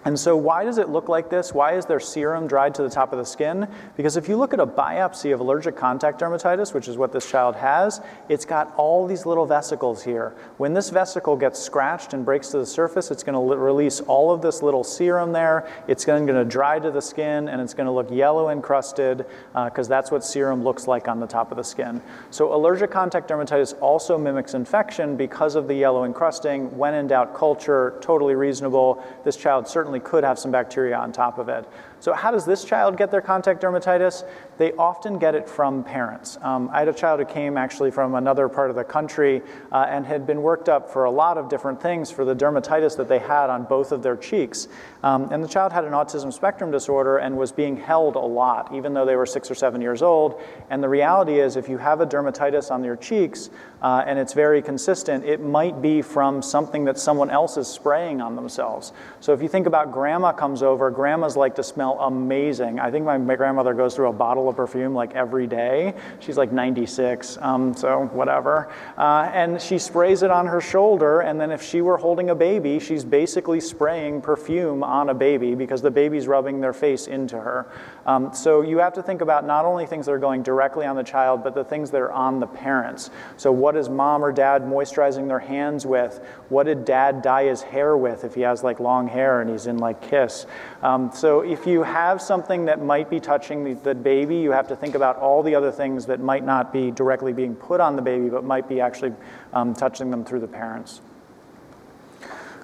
And 0.06 0.18
so, 0.18 0.38
why 0.38 0.64
does 0.64 0.78
it 0.78 0.90
look 0.90 1.10
like 1.10 1.30
this? 1.30 1.54
Why 1.54 1.74
is 1.74 1.86
there 1.86 2.00
serum 2.00 2.48
dried 2.48 2.74
to 2.76 2.84
the 2.84 2.90
top 2.90 3.12
of 3.12 3.20
the 3.20 3.26
skin? 3.26 3.68
Because 3.98 4.16
if 4.16 4.30
you 4.30 4.38
look 4.38 4.54
at 4.54 4.60
a 4.60 4.66
biopsy 4.66 5.34
of 5.34 5.42
allergic 5.42 5.76
contact 5.76 6.22
dermatitis, 6.22 6.74
which 6.74 6.88
is 6.88 6.98
what 6.98 7.12
this 7.12 7.30
child 7.30 7.56
has, 7.58 8.00
it's 8.30 8.46
got 8.46 8.74
all 8.78 9.06
these 9.06 9.26
little 9.26 9.46
vesicles 9.46 10.04
here. 10.04 10.34
When 10.58 10.74
this 10.74 10.90
vesicle 10.90 11.36
gets 11.36 11.60
scratched 11.60 12.14
and 12.14 12.24
breaks 12.24 12.50
to 12.50 12.60
the 12.60 12.66
surface, 12.66 13.12
it's 13.12 13.24
going 13.24 13.34
to 13.34 13.56
release 13.56 14.00
all 14.02 14.32
of 14.32 14.42
this 14.42 14.62
little 14.62 14.86
serum 14.86 15.34
there. 15.34 15.68
It's 15.88 16.06
then 16.06 16.26
going 16.26 16.38
to 16.38 16.50
dry 16.50 16.80
to 16.80 16.92
the 16.92 17.02
skin 17.02 17.50
and 17.50 17.62
it's 17.62 17.74
going 17.74 17.88
to 17.88 17.92
look 17.92 18.10
yellow 18.10 18.50
encrusted 18.50 19.26
because 19.54 19.88
uh, 19.88 19.90
that's 19.90 20.12
what 20.12 20.24
serum 20.24 20.64
looks 20.64 20.88
like 20.88 21.08
on 21.08 21.20
the 21.20 21.28
top 21.28 21.52
of 21.52 21.58
the 21.58 21.64
skin. 21.64 22.02
So, 22.32 22.54
allergic 22.54 22.92
contact 22.92 23.30
dermatitis 23.30 23.80
also 23.82 24.18
mimics 24.18 24.54
infection 24.54 25.18
because 25.18 25.56
of 25.56 25.68
the 25.68 25.76
yellow 25.76 26.06
encrusting. 26.06 26.78
When 26.78 26.94
in 26.94 27.08
doubt, 27.08 27.36
culture, 27.36 27.98
totally 28.02 28.36
reasonable. 28.36 29.04
This 29.24 29.36
child 29.36 29.68
certainly 29.68 29.89
certainly 29.90 30.08
could 30.08 30.24
have 30.24 30.38
some 30.38 30.52
bacteria 30.52 30.96
on 30.96 31.12
top 31.12 31.40
of 31.40 31.50
it. 31.50 31.66
So, 32.02 32.14
how 32.14 32.32
does 32.32 32.46
this 32.46 32.64
child 32.64 32.96
get 32.96 33.12
their 33.12 33.22
contact 33.22 33.62
dermatitis? 33.62 34.24
They 34.58 34.72
often 34.74 35.20
get 35.20 35.36
it 35.36 35.50
from 35.50 35.84
parents. 35.84 36.38
Um, 36.42 36.70
I 36.72 36.80
had 36.80 36.88
a 36.88 36.94
child 36.94 37.20
who 37.20 37.26
came 37.26 37.58
actually 37.58 37.92
from 37.92 38.16
another 38.16 38.48
part 38.48 38.70
of 38.70 38.76
the 38.76 38.84
country 38.84 39.42
uh, 39.72 39.86
and 39.90 40.06
had 40.06 40.28
been 40.28 40.42
worked 40.42 40.70
up 40.70 40.90
for 40.90 41.06
a 41.06 41.12
lot 41.12 41.38
of 41.38 41.50
different 41.50 41.82
things 41.82 42.12
for 42.12 42.24
the 42.24 42.36
dermatitis 42.36 42.96
that 42.98 43.10
they 43.10 43.20
had 43.20 43.50
on 43.50 43.64
both 43.64 43.92
of 43.92 44.04
their 44.04 44.16
cheeks. 44.16 44.68
Um, 45.02 45.30
and 45.32 45.44
the 45.44 45.48
child 45.48 45.74
had 45.74 45.86
an 45.86 45.92
autism 45.92 46.32
spectrum 46.32 46.72
disorder 46.72 47.18
and 47.18 47.38
was 47.38 47.52
being 47.52 47.76
held 47.76 48.16
a 48.16 48.20
lot, 48.20 48.74
even 48.74 48.94
though 48.94 49.06
they 49.06 49.16
were 49.16 49.26
six 49.26 49.50
or 49.50 49.56
seven 49.56 49.82
years 49.82 50.02
old. 50.02 50.42
And 50.70 50.84
the 50.84 50.90
reality 50.90 51.40
is, 51.40 51.56
if 51.56 51.68
you 51.68 51.78
have 51.78 52.00
a 52.00 52.06
dermatitis 52.06 52.72
on 52.72 52.84
your 52.84 52.96
cheeks 52.96 53.50
uh, 53.82 54.04
and 54.06 54.20
it's 54.20 54.34
very 54.34 54.62
consistent, 54.62 55.26
it 55.26 55.42
might 55.42 55.82
be 55.82 56.02
from 56.02 56.42
something 56.42 56.86
that 56.86 56.98
someone 56.98 57.30
else 57.30 57.58
is 57.58 57.68
spraying 57.68 58.22
on 58.22 58.36
themselves. 58.36 58.94
So, 59.20 59.34
if 59.34 59.42
you 59.42 59.48
think 59.48 59.68
about 59.68 59.79
grandma 59.86 60.32
comes 60.32 60.64
over, 60.64 60.92
grandmas 60.92 61.36
like 61.36 61.56
to 61.56 61.64
smell 61.64 61.80
smell 61.80 62.08
amazing. 62.08 62.78
I 62.78 62.92
think 62.92 63.06
my, 63.06 63.18
my 63.18 63.38
grandmother 63.38 63.74
goes 63.74 63.96
through 63.96 64.10
a 64.10 64.14
bottle 64.14 64.50
of 64.50 64.56
perfume 64.58 64.94
like 64.94 65.16
every 65.16 65.48
day. 65.48 65.94
She's 66.20 66.38
like 66.38 66.52
96, 66.52 67.38
um, 67.42 67.74
so 67.74 68.10
whatever. 68.12 68.70
Uh, 68.98 69.30
and 69.34 69.62
she 69.62 69.78
sprays 69.78 70.22
it 70.24 70.30
on 70.30 70.46
her 70.48 70.60
shoulder, 70.60 71.22
and 71.22 71.40
then 71.40 71.52
if 71.52 71.64
she 71.64 71.82
were 71.82 71.98
holding 71.98 72.30
a 72.30 72.36
baby, 72.36 72.80
she's 72.80 73.06
basically 73.06 73.62
spraying 73.62 74.22
perfume 74.22 74.84
on 74.84 75.10
a 75.10 75.14
baby 75.14 75.56
because 75.56 75.82
the 75.82 75.92
baby's 75.92 76.28
rubbing 76.28 76.60
their 76.60 76.74
face 76.74 77.08
into 77.08 77.38
her. 77.40 77.66
Um, 78.06 78.34
so 78.34 78.62
you 78.62 78.80
have 78.80 78.94
to 78.94 79.04
think 79.04 79.22
about 79.22 79.46
not 79.46 79.66
only 79.66 79.86
things 79.86 80.06
that 80.06 80.12
are 80.14 80.20
going 80.20 80.44
directly 80.44 80.86
on 80.86 80.96
the 80.96 81.04
child, 81.04 81.44
but 81.44 81.54
the 81.54 81.64
things 81.64 81.92
that 81.92 82.02
are 82.02 82.12
on 82.12 82.40
the 82.40 82.48
parents. 82.48 83.10
So 83.38 83.52
what 83.52 83.76
is 83.76 83.90
mom 83.90 84.24
or 84.24 84.32
dad 84.32 84.64
moisturizing 84.64 85.28
their 85.28 85.40
hands 85.40 85.86
with? 85.86 86.24
What 86.50 86.64
did 86.64 86.86
dad 86.86 87.22
dye 87.22 87.46
his 87.46 87.62
hair 87.62 87.96
with 87.96 88.24
if 88.24 88.36
he 88.36 88.42
has 88.42 88.64
like 88.64 88.80
long 88.80 89.08
hair 89.08 89.42
and 89.42 89.50
he's 89.50 89.68
in 89.68 89.78
like 89.78 90.02
Kiss? 90.02 90.46
Um, 90.82 91.12
so 91.14 91.42
if 91.42 91.68
you 91.68 91.84
have 91.84 92.22
something 92.22 92.66
that 92.66 92.82
might 92.82 93.10
be 93.10 93.20
touching 93.20 93.64
the, 93.64 93.74
the 93.74 93.96
baby, 93.96 94.38
you 94.38 94.52
have 94.52 94.68
to 94.70 94.76
think 94.76 94.96
about 94.96 95.18
all 95.18 95.44
the 95.44 95.56
other 95.56 95.72
things 95.72 96.06
that 96.08 96.20
might 96.20 96.46
not 96.46 96.74
be 96.74 96.92
directly 96.92 97.34
being 97.34 97.56
put 97.56 97.80
on 97.82 97.96
the 97.96 98.02
baby, 98.02 98.30
but 98.30 98.44
might 98.44 98.68
be 98.68 98.82
actually 98.82 99.14
um, 99.54 99.74
touching 99.74 100.10
them 100.12 100.24
through 100.24 100.40
the 100.40 100.48
parents. 100.48 101.02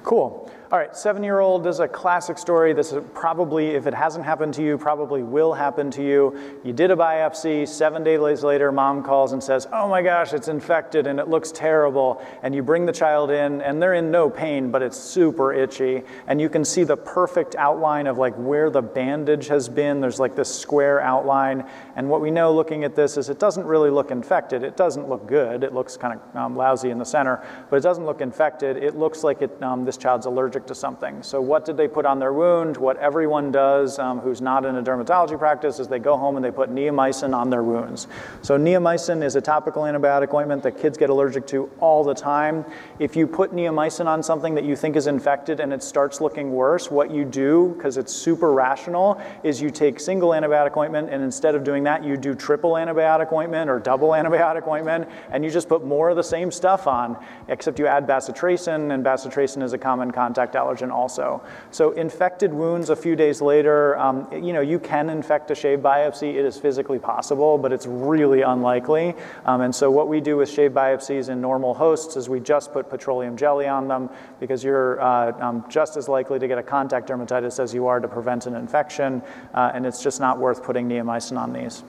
Cool. 0.04 0.45
All 0.76 0.82
right, 0.82 0.94
seven 0.94 1.24
year 1.24 1.40
old, 1.40 1.66
is 1.68 1.80
a 1.80 1.88
classic 1.88 2.38
story. 2.38 2.74
This 2.74 2.92
is 2.92 3.02
probably, 3.14 3.70
if 3.70 3.88
it 3.88 3.94
hasn't 3.94 4.26
happened 4.26 4.54
to 4.56 4.62
you, 4.62 4.78
probably 4.78 5.24
will 5.24 5.54
happen 5.54 5.90
to 5.92 6.04
you. 6.04 6.38
You 6.66 6.74
did 6.74 6.92
a 6.92 6.98
biopsy, 6.98 7.66
seven 7.66 8.04
days 8.04 8.44
later, 8.44 8.74
mom 8.74 9.02
calls 9.02 9.32
and 9.32 9.42
says, 9.42 9.70
Oh 9.72 9.88
my 9.88 10.02
gosh, 10.02 10.34
it's 10.34 10.50
infected 10.50 11.08
and 11.08 11.18
it 11.18 11.30
looks 11.30 11.54
terrible. 11.54 12.22
And 12.44 12.54
you 12.54 12.62
bring 12.62 12.86
the 12.86 12.92
child 12.92 13.32
in, 13.32 13.62
and 13.62 13.82
they're 13.82 13.94
in 13.94 14.12
no 14.12 14.30
pain, 14.30 14.70
but 14.70 14.82
it's 14.82 14.98
super 14.98 15.54
itchy. 15.54 16.04
And 16.28 16.42
you 16.42 16.50
can 16.50 16.66
see 16.66 16.84
the 16.84 16.98
perfect 16.98 17.56
outline 17.56 18.06
of 18.06 18.18
like 18.18 18.36
where 18.36 18.70
the 18.70 18.82
bandage 18.82 19.48
has 19.48 19.70
been. 19.70 20.02
There's 20.02 20.20
like 20.20 20.36
this 20.36 20.54
square 20.54 21.00
outline. 21.00 21.66
And 21.96 22.10
what 22.10 22.20
we 22.20 22.32
know 22.32 22.54
looking 22.54 22.84
at 22.84 22.96
this 22.96 23.16
is 23.16 23.30
it 23.30 23.40
doesn't 23.40 23.66
really 23.66 23.92
look 23.92 24.12
infected. 24.12 24.62
It 24.62 24.76
doesn't 24.76 25.08
look 25.08 25.26
good. 25.26 25.64
It 25.64 25.74
looks 25.74 25.96
kind 25.96 26.20
of 26.20 26.36
um, 26.36 26.58
lousy 26.58 26.90
in 26.90 26.98
the 26.98 27.06
center, 27.06 27.42
but 27.70 27.78
it 27.78 27.84
doesn't 27.84 28.06
look 28.06 28.20
infected. 28.20 28.76
It 28.76 28.98
looks 28.98 29.24
like 29.24 29.42
it, 29.42 29.64
um, 29.64 29.86
this 29.86 29.96
child's 29.96 30.26
allergic 30.26 30.65
to 30.68 30.76
something. 30.76 31.24
So, 31.24 31.42
what 31.42 31.66
did 31.66 31.78
they 31.78 31.88
put 31.88 32.06
on 32.06 32.20
their 32.20 32.34
wound? 32.34 32.78
What 32.78 32.98
everyone 32.98 33.52
does 33.52 34.00
um, 34.00 34.20
who's 34.20 34.42
not 34.42 34.66
in 34.66 34.76
a 34.76 34.84
dermatology 34.84 35.38
practice 35.38 35.80
is 35.80 35.88
they 35.88 36.00
go 36.00 36.18
home 36.18 36.36
and 36.36 36.46
they 36.46 36.52
put 36.52 36.70
neomycin 36.70 37.36
on 37.36 37.50
their 37.50 37.64
wounds. 37.64 38.08
So, 38.42 38.58
neomycin 38.58 39.24
is 39.24 39.36
a 39.36 39.42
topical 39.42 39.84
antibiotic 39.84 40.34
ointment 40.34 40.64
that 40.64 40.78
kids 40.78 40.98
get 40.98 41.10
allergic 41.10 41.48
to 41.48 41.70
all 41.80 42.04
the 42.04 42.14
time. 42.14 42.66
If 43.00 43.16
you 43.16 43.28
put 43.28 43.54
neomycin 43.54 44.06
on 44.06 44.24
something 44.24 44.56
that 44.56 44.64
you 44.64 44.76
think 44.76 44.96
is 44.96 45.08
infected 45.08 45.60
and 45.60 45.74
it 45.74 45.84
starts 45.84 46.22
looking 46.22 46.52
worse, 46.52 46.90
what 46.90 47.12
you 47.12 47.26
do, 47.26 47.74
because 47.76 47.98
it's 47.98 48.14
super 48.14 48.54
rational, 48.54 49.22
is 49.44 49.62
you 49.62 49.70
take 49.70 50.00
single 50.00 50.30
antibiotic 50.30 50.76
ointment 50.78 51.10
and 51.10 51.24
instead 51.24 51.56
of 51.56 51.64
doing 51.64 51.84
that, 51.84 52.04
you 52.04 52.18
do 52.18 52.36
triple 52.36 52.72
antibiotic 52.74 53.32
ointment 53.32 53.70
or 53.70 53.80
double 53.80 54.10
antibiotic 54.10 54.68
ointment, 54.68 55.08
and 55.32 55.44
you 55.44 55.52
just 55.52 55.70
put 55.70 55.86
more 55.86 56.10
of 56.10 56.16
the 56.16 56.24
same 56.24 56.52
stuff 56.52 56.88
on, 56.88 57.18
except 57.48 57.80
you 57.80 57.88
add 57.88 58.08
bacitracin, 58.08 58.94
and 58.94 59.04
bacitracin 59.04 59.64
is 59.64 59.74
a 59.74 59.78
common 59.78 60.12
contact 60.12 60.55
allergen 60.56 60.92
also. 60.92 61.42
So 61.72 61.92
infected 61.92 62.54
wounds 62.54 62.90
a 62.90 62.96
few 62.96 63.16
days 63.16 63.42
later, 63.42 63.98
um, 63.98 64.28
you 64.32 64.54
know, 64.54 64.62
you 64.62 64.80
can 64.80 65.10
infect 65.10 65.52
a 65.52 65.56
shave 65.56 65.80
biopsy. 65.80 66.36
It 66.36 66.46
is 66.46 66.58
physically 66.58 67.00
possible, 67.00 67.58
but 67.58 67.72
it's 67.72 67.86
really 67.86 68.42
unlikely. 68.42 69.14
Um, 69.46 69.62
and 69.62 69.74
so 69.74 69.92
what 69.92 70.08
we 70.08 70.22
do 70.22 70.38
with 70.38 70.50
shave 70.50 70.72
biopsies 70.72 71.30
in 71.30 71.42
normal 71.42 71.74
hosts 71.74 72.16
is 72.16 72.28
we 72.28 72.40
just 72.40 72.74
put 72.74 72.90
petroleum 72.90 73.38
jelly 73.38 73.68
on 73.68 73.88
them 73.88 74.10
because 74.40 74.64
you're 74.64 75.02
uh, 75.02 75.32
um, 75.40 75.66
just 75.70 75.98
as 75.98 76.10
likely 76.10 76.40
to 76.40 76.48
get 76.48 76.58
a 76.58 76.64
contact 76.64 77.10
dermatitis 77.10 77.60
as 77.60 77.74
you 77.74 77.88
are 77.88 78.00
to 78.00 78.08
prevent 78.08 78.46
an 78.46 78.56
infection, 78.56 79.22
uh, 79.54 79.72
and 79.74 79.86
it's 79.86 80.02
just 80.02 80.20
not 80.20 80.40
worth 80.40 80.64
putting 80.64 80.88
neomycin 80.90 81.38
on 81.38 81.54
these. 81.54 81.84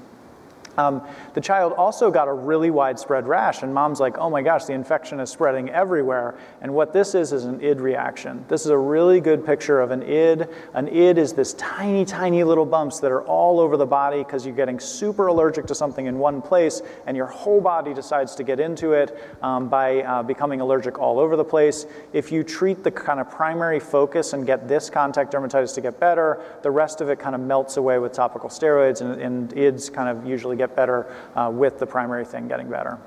Um, 0.76 1.02
the 1.34 1.40
child 1.40 1.72
also 1.72 2.10
got 2.10 2.28
a 2.28 2.32
really 2.32 2.70
widespread 2.70 3.26
rash, 3.26 3.62
and 3.62 3.72
mom's 3.72 4.00
like, 4.00 4.18
oh 4.18 4.30
my 4.30 4.42
gosh, 4.42 4.64
the 4.64 4.72
infection 4.72 5.20
is 5.20 5.30
spreading 5.30 5.70
everywhere. 5.70 6.38
And 6.60 6.74
what 6.74 6.92
this 6.92 7.14
is 7.14 7.32
is 7.32 7.44
an 7.44 7.62
id 7.62 7.80
reaction. 7.80 8.44
This 8.48 8.62
is 8.62 8.70
a 8.70 8.78
really 8.78 9.20
good 9.20 9.44
picture 9.44 9.80
of 9.80 9.90
an 9.90 10.02
id. 10.02 10.48
An 10.74 10.88
id 10.88 11.18
is 11.18 11.32
this 11.32 11.54
tiny, 11.54 12.04
tiny 12.04 12.44
little 12.44 12.66
bumps 12.66 13.00
that 13.00 13.10
are 13.10 13.22
all 13.22 13.60
over 13.60 13.76
the 13.76 13.86
body 13.86 14.18
because 14.18 14.44
you're 14.44 14.54
getting 14.54 14.80
super 14.80 15.28
allergic 15.28 15.66
to 15.66 15.74
something 15.74 16.06
in 16.06 16.18
one 16.18 16.42
place, 16.42 16.82
and 17.06 17.16
your 17.16 17.26
whole 17.26 17.60
body 17.60 17.94
decides 17.94 18.34
to 18.34 18.42
get 18.42 18.60
into 18.60 18.92
it 18.92 19.18
um, 19.42 19.68
by 19.68 20.02
uh, 20.02 20.22
becoming 20.22 20.60
allergic 20.60 20.98
all 20.98 21.18
over 21.18 21.36
the 21.36 21.44
place. 21.44 21.86
If 22.12 22.32
you 22.32 22.42
treat 22.42 22.82
the 22.84 22.90
kind 22.90 23.20
of 23.20 23.30
primary 23.30 23.80
focus 23.80 24.32
and 24.32 24.46
get 24.46 24.68
this 24.68 24.90
contact 24.90 25.32
dermatitis 25.32 25.74
to 25.74 25.80
get 25.80 26.00
better, 26.00 26.40
the 26.62 26.70
rest 26.70 27.00
of 27.00 27.08
it 27.08 27.18
kind 27.18 27.34
of 27.34 27.40
melts 27.40 27.76
away 27.76 27.98
with 27.98 28.12
topical 28.12 28.48
steroids, 28.48 29.00
and, 29.00 29.20
and 29.20 29.52
ids 29.56 29.90
kind 29.90 30.08
of 30.08 30.26
usually 30.26 30.56
get 30.56 30.65
get 30.66 30.76
better 30.76 31.06
uh, 31.34 31.50
with 31.52 31.78
the 31.78 31.86
primary 31.86 32.24
thing 32.24 32.48
getting 32.48 32.68
better. 32.68 32.98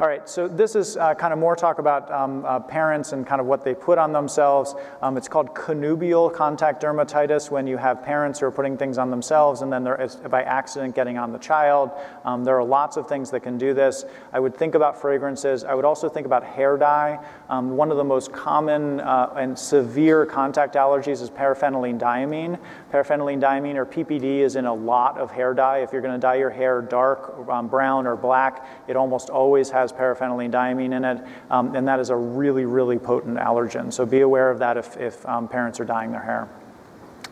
All 0.00 0.06
right, 0.06 0.26
so 0.26 0.48
this 0.48 0.76
is 0.76 0.96
uh, 0.96 1.12
kind 1.12 1.30
of 1.30 1.38
more 1.38 1.54
talk 1.54 1.78
about 1.78 2.10
um, 2.10 2.42
uh, 2.46 2.58
parents 2.58 3.12
and 3.12 3.26
kind 3.26 3.38
of 3.38 3.46
what 3.46 3.62
they 3.62 3.74
put 3.74 3.98
on 3.98 4.14
themselves. 4.14 4.74
Um, 5.02 5.18
it's 5.18 5.28
called 5.28 5.54
connubial 5.54 6.30
contact 6.30 6.82
dermatitis 6.82 7.50
when 7.50 7.66
you 7.66 7.76
have 7.76 8.02
parents 8.02 8.40
who 8.40 8.46
are 8.46 8.50
putting 8.50 8.78
things 8.78 8.96
on 8.96 9.10
themselves 9.10 9.60
and 9.60 9.70
then 9.70 9.84
they're 9.84 10.08
by 10.30 10.42
accident 10.44 10.94
getting 10.94 11.18
on 11.18 11.32
the 11.32 11.38
child. 11.38 11.90
Um, 12.24 12.44
there 12.44 12.56
are 12.56 12.64
lots 12.64 12.96
of 12.96 13.10
things 13.10 13.30
that 13.32 13.40
can 13.40 13.58
do 13.58 13.74
this. 13.74 14.06
I 14.32 14.40
would 14.40 14.56
think 14.56 14.74
about 14.74 14.98
fragrances. 14.98 15.64
I 15.64 15.74
would 15.74 15.84
also 15.84 16.08
think 16.08 16.24
about 16.24 16.44
hair 16.44 16.78
dye. 16.78 17.22
Um, 17.50 17.76
one 17.76 17.90
of 17.90 17.98
the 17.98 18.04
most 18.04 18.32
common 18.32 19.00
uh, 19.00 19.34
and 19.36 19.58
severe 19.58 20.24
contact 20.24 20.76
allergies 20.76 21.20
is 21.20 21.28
paraphenylene 21.28 22.00
diamine. 22.00 22.58
Paraphenylene 22.90 23.38
diamine 23.38 23.74
or 23.74 23.84
PPD 23.84 24.38
is 24.38 24.56
in 24.56 24.64
a 24.64 24.72
lot 24.72 25.18
of 25.18 25.30
hair 25.30 25.52
dye. 25.52 25.80
If 25.80 25.92
you're 25.92 26.00
going 26.00 26.14
to 26.14 26.18
dye 26.18 26.36
your 26.36 26.48
hair 26.48 26.80
dark, 26.80 27.46
um, 27.50 27.68
brown, 27.68 28.06
or 28.06 28.16
black, 28.16 28.66
it 28.88 28.96
almost 28.96 29.28
always 29.28 29.68
has 29.68 29.89
has 29.90 29.98
paraphenylene 29.98 30.50
diamine 30.50 30.92
in 30.92 31.04
it, 31.04 31.24
um, 31.50 31.74
and 31.74 31.86
that 31.88 32.00
is 32.00 32.10
a 32.10 32.16
really, 32.16 32.64
really 32.64 32.98
potent 32.98 33.36
allergen. 33.38 33.92
So 33.92 34.06
be 34.06 34.20
aware 34.20 34.50
of 34.50 34.58
that 34.60 34.76
if, 34.76 34.96
if 34.96 35.26
um, 35.26 35.48
parents 35.48 35.80
are 35.80 35.84
dyeing 35.84 36.12
their 36.12 36.22
hair. 36.22 36.48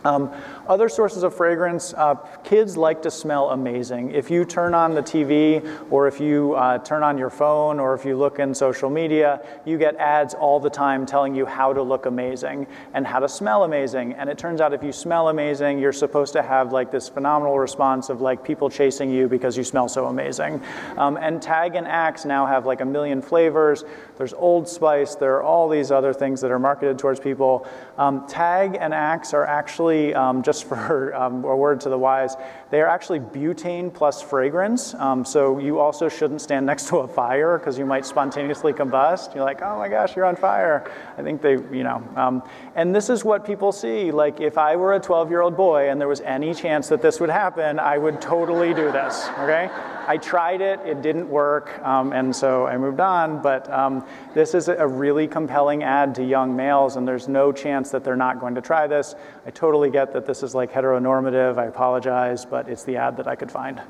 Um, 0.09 0.33
other 0.67 0.89
sources 0.89 1.23
of 1.23 1.35
fragrance, 1.35 1.93
uh, 1.95 2.15
kids 2.43 2.77
like 2.77 3.03
to 3.03 3.11
smell 3.11 3.51
amazing. 3.51 4.13
If 4.13 4.31
you 4.31 4.45
turn 4.45 4.73
on 4.73 4.95
the 4.95 5.03
TV 5.03 5.63
or 5.91 6.09
if 6.09 6.19
you 6.19 6.55
uh, 6.55 6.79
turn 6.79 7.03
on 7.03 7.19
your 7.19 7.31
phone 7.31 7.79
or 7.79 7.95
if 7.95 8.05
you 8.05 8.17
look 8.17 8.39
in 8.39 8.55
social 8.55 8.89
media, 8.89 9.45
you 9.67 9.77
get 9.77 9.97
ads 9.97 10.33
all 10.33 10.61
the 10.61 10.71
time 10.71 11.05
telling 11.05 11.35
you 11.35 11.45
how 11.45 11.73
to 11.73 11.83
look 11.83 12.07
amazing 12.07 12.67
and 12.95 13.07
how 13.07 13.19
to 13.19 13.29
smell 13.29 13.65
amazing. 13.65 14.15
And 14.15 14.31
it 14.31 14.39
turns 14.39 14.61
out 14.61 14.73
if 14.73 14.83
you 14.83 14.93
smell 14.93 15.29
amazing, 15.29 15.79
you're 15.79 15.93
supposed 15.93 16.33
to 16.33 16.43
have 16.43 16.73
like 16.73 16.91
this 16.91 17.09
phenomenal 17.09 17.59
response 17.59 18.09
of 18.09 18.23
like 18.23 18.43
people 18.43 18.71
chasing 18.71 19.11
you 19.11 19.29
because 19.29 19.57
you 19.57 19.65
smell 19.65 19.89
so 19.89 20.07
amazing. 20.07 20.63
Um, 20.97 21.19
and 21.19 21.43
Tag 21.43 21.75
and 21.75 21.87
Axe 21.87 22.25
now 22.25 22.47
have 22.47 22.65
like 22.65 22.81
a 22.81 22.87
million 22.87 23.21
flavors. 23.21 23.85
There's 24.17 24.33
Old 24.33 24.69
Spice, 24.69 25.17
there 25.17 25.37
are 25.37 25.43
all 25.43 25.69
these 25.69 25.91
other 25.91 26.15
things 26.15 26.41
that 26.41 26.51
are 26.51 26.59
marketed 26.59 26.99
towards 26.99 27.21
people. 27.21 27.67
Um, 27.99 28.27
Tag 28.29 28.77
and 28.81 28.95
Axe 28.95 29.35
are 29.35 29.45
actually 29.45 30.15
um, 30.15 30.43
just 30.43 30.65
for 30.65 31.15
um, 31.21 31.45
a 31.45 31.57
word 31.57 31.81
to 31.83 31.89
the 31.89 31.99
wise, 31.99 32.37
they 32.71 32.83
are 32.83 32.87
actually 32.87 33.21
butane 33.21 33.93
plus 33.93 34.21
fragrance. 34.21 34.95
Um, 34.95 35.25
so 35.25 35.59
you 35.59 35.79
also 35.79 36.09
shouldn't 36.09 36.43
stand 36.43 36.67
next 36.67 36.89
to 36.89 36.99
a 36.99 37.09
fire 37.09 37.59
because 37.59 37.79
you 37.79 37.87
might 37.87 38.05
spontaneously 38.05 38.73
combust. 38.73 39.35
You're 39.35 39.45
like, 39.45 39.63
oh 39.63 39.79
my 39.79 39.89
gosh, 39.89 40.15
you're 40.15 40.27
on 40.27 40.37
fire. 40.37 40.91
I 41.17 41.23
think 41.23 41.41
they, 41.41 41.53
you 41.53 41.83
know. 41.83 42.07
Um, 42.17 42.43
and 42.75 42.95
this 42.95 43.09
is 43.09 43.25
what 43.25 43.47
people 43.47 43.73
see. 43.73 44.11
Like, 44.11 44.41
if 44.41 44.59
I 44.59 44.77
were 44.77 44.95
a 44.95 45.01
12 45.01 45.31
year 45.31 45.41
old 45.41 45.57
boy 45.57 45.89
and 45.91 46.01
there 46.01 46.09
was 46.09 46.21
any 46.21 46.53
chance 46.53 46.89
that 46.89 47.01
this 47.01 47.21
would 47.21 47.31
happen, 47.31 47.79
I 47.79 47.97
would 47.97 48.21
totally 48.21 48.75
do 48.75 48.93
this, 48.93 49.29
okay? 49.39 49.71
I 50.09 50.17
tried 50.17 50.63
it, 50.63 50.81
it 50.87 51.03
didn't 51.03 51.29
work, 51.29 51.79
um, 51.85 52.15
and 52.15 52.35
so 52.35 52.67
I 52.67 52.79
moved 52.79 52.99
on. 52.99 53.43
But 53.43 53.71
um, 53.71 54.07
this 54.33 54.55
is 54.55 54.69
a 54.69 54.87
really 54.87 55.29
compelling 55.29 55.83
ad 55.83 56.15
to 56.15 56.25
young 56.25 56.57
males, 56.57 56.97
and 56.97 57.07
there's 57.07 57.29
no 57.29 57.53
chance 57.53 57.91
that 57.91 58.05
they're 58.05 58.17
not 58.17 58.41
going 58.41 58.55
to 58.55 58.63
try 58.63 58.87
this. 58.87 59.15
I 59.47 59.51
totally 59.51 59.91
get 59.91 60.15
that 60.15 60.25
this 60.25 60.43
is 60.43 60.55
like 60.55 60.73
heteronormative. 60.73 61.59
I 61.59 61.67
apologize, 61.67 62.47
but 62.59 62.69
it's 62.69 62.83
the 62.83 62.97
ad 62.97 63.17
that 63.17 63.29
I 63.29 63.37
could 63.37 63.53
find. 63.53 63.81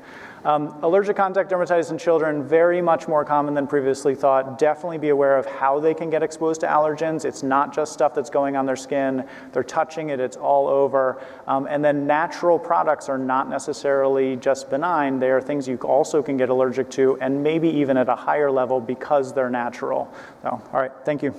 Um, 0.45 0.77
allergic 0.83 1.17
contact 1.17 1.49
dermatitis 1.49 1.89
in 1.89 1.97
children, 1.97 2.47
very 2.47 2.83
much 2.83 3.07
more 3.07 3.25
common 3.25 3.55
than 3.55 3.65
previously 3.65 4.13
thought. 4.13 4.59
Definitely 4.59 4.99
be 4.99 5.09
aware 5.09 5.37
of 5.37 5.47
how 5.47 5.79
they 5.79 5.95
can 5.95 6.11
get 6.11 6.21
exposed 6.21 6.61
to 6.61 6.67
allergens. 6.67 7.25
It's 7.25 7.41
not 7.41 7.73
just 7.73 7.93
stuff 7.93 8.13
that's 8.13 8.29
going 8.29 8.55
on 8.55 8.67
their 8.67 8.75
skin, 8.75 9.27
they're 9.53 9.63
touching 9.63 10.09
it, 10.09 10.19
it's 10.19 10.37
all 10.37 10.67
over. 10.67 11.19
Um, 11.47 11.65
and 11.67 11.83
then 11.83 12.05
natural 12.05 12.59
products 12.59 13.09
are 13.09 13.17
not 13.17 13.49
necessarily 13.49 14.35
just 14.35 14.69
benign, 14.69 15.17
they 15.17 15.31
are 15.31 15.41
things 15.41 15.67
you 15.67 15.77
also 15.77 16.21
can 16.21 16.37
get 16.37 16.49
allergic 16.49 16.91
to, 16.91 17.17
and 17.21 17.41
maybe 17.41 17.69
even 17.69 17.97
at 17.97 18.07
a 18.07 18.15
higher 18.15 18.51
level 18.51 18.79
because 18.79 19.33
they're 19.33 19.49
natural. 19.49 20.13
So, 20.43 20.49
all 20.49 20.79
right, 20.79 20.91
thank 21.05 21.23
you. 21.23 21.33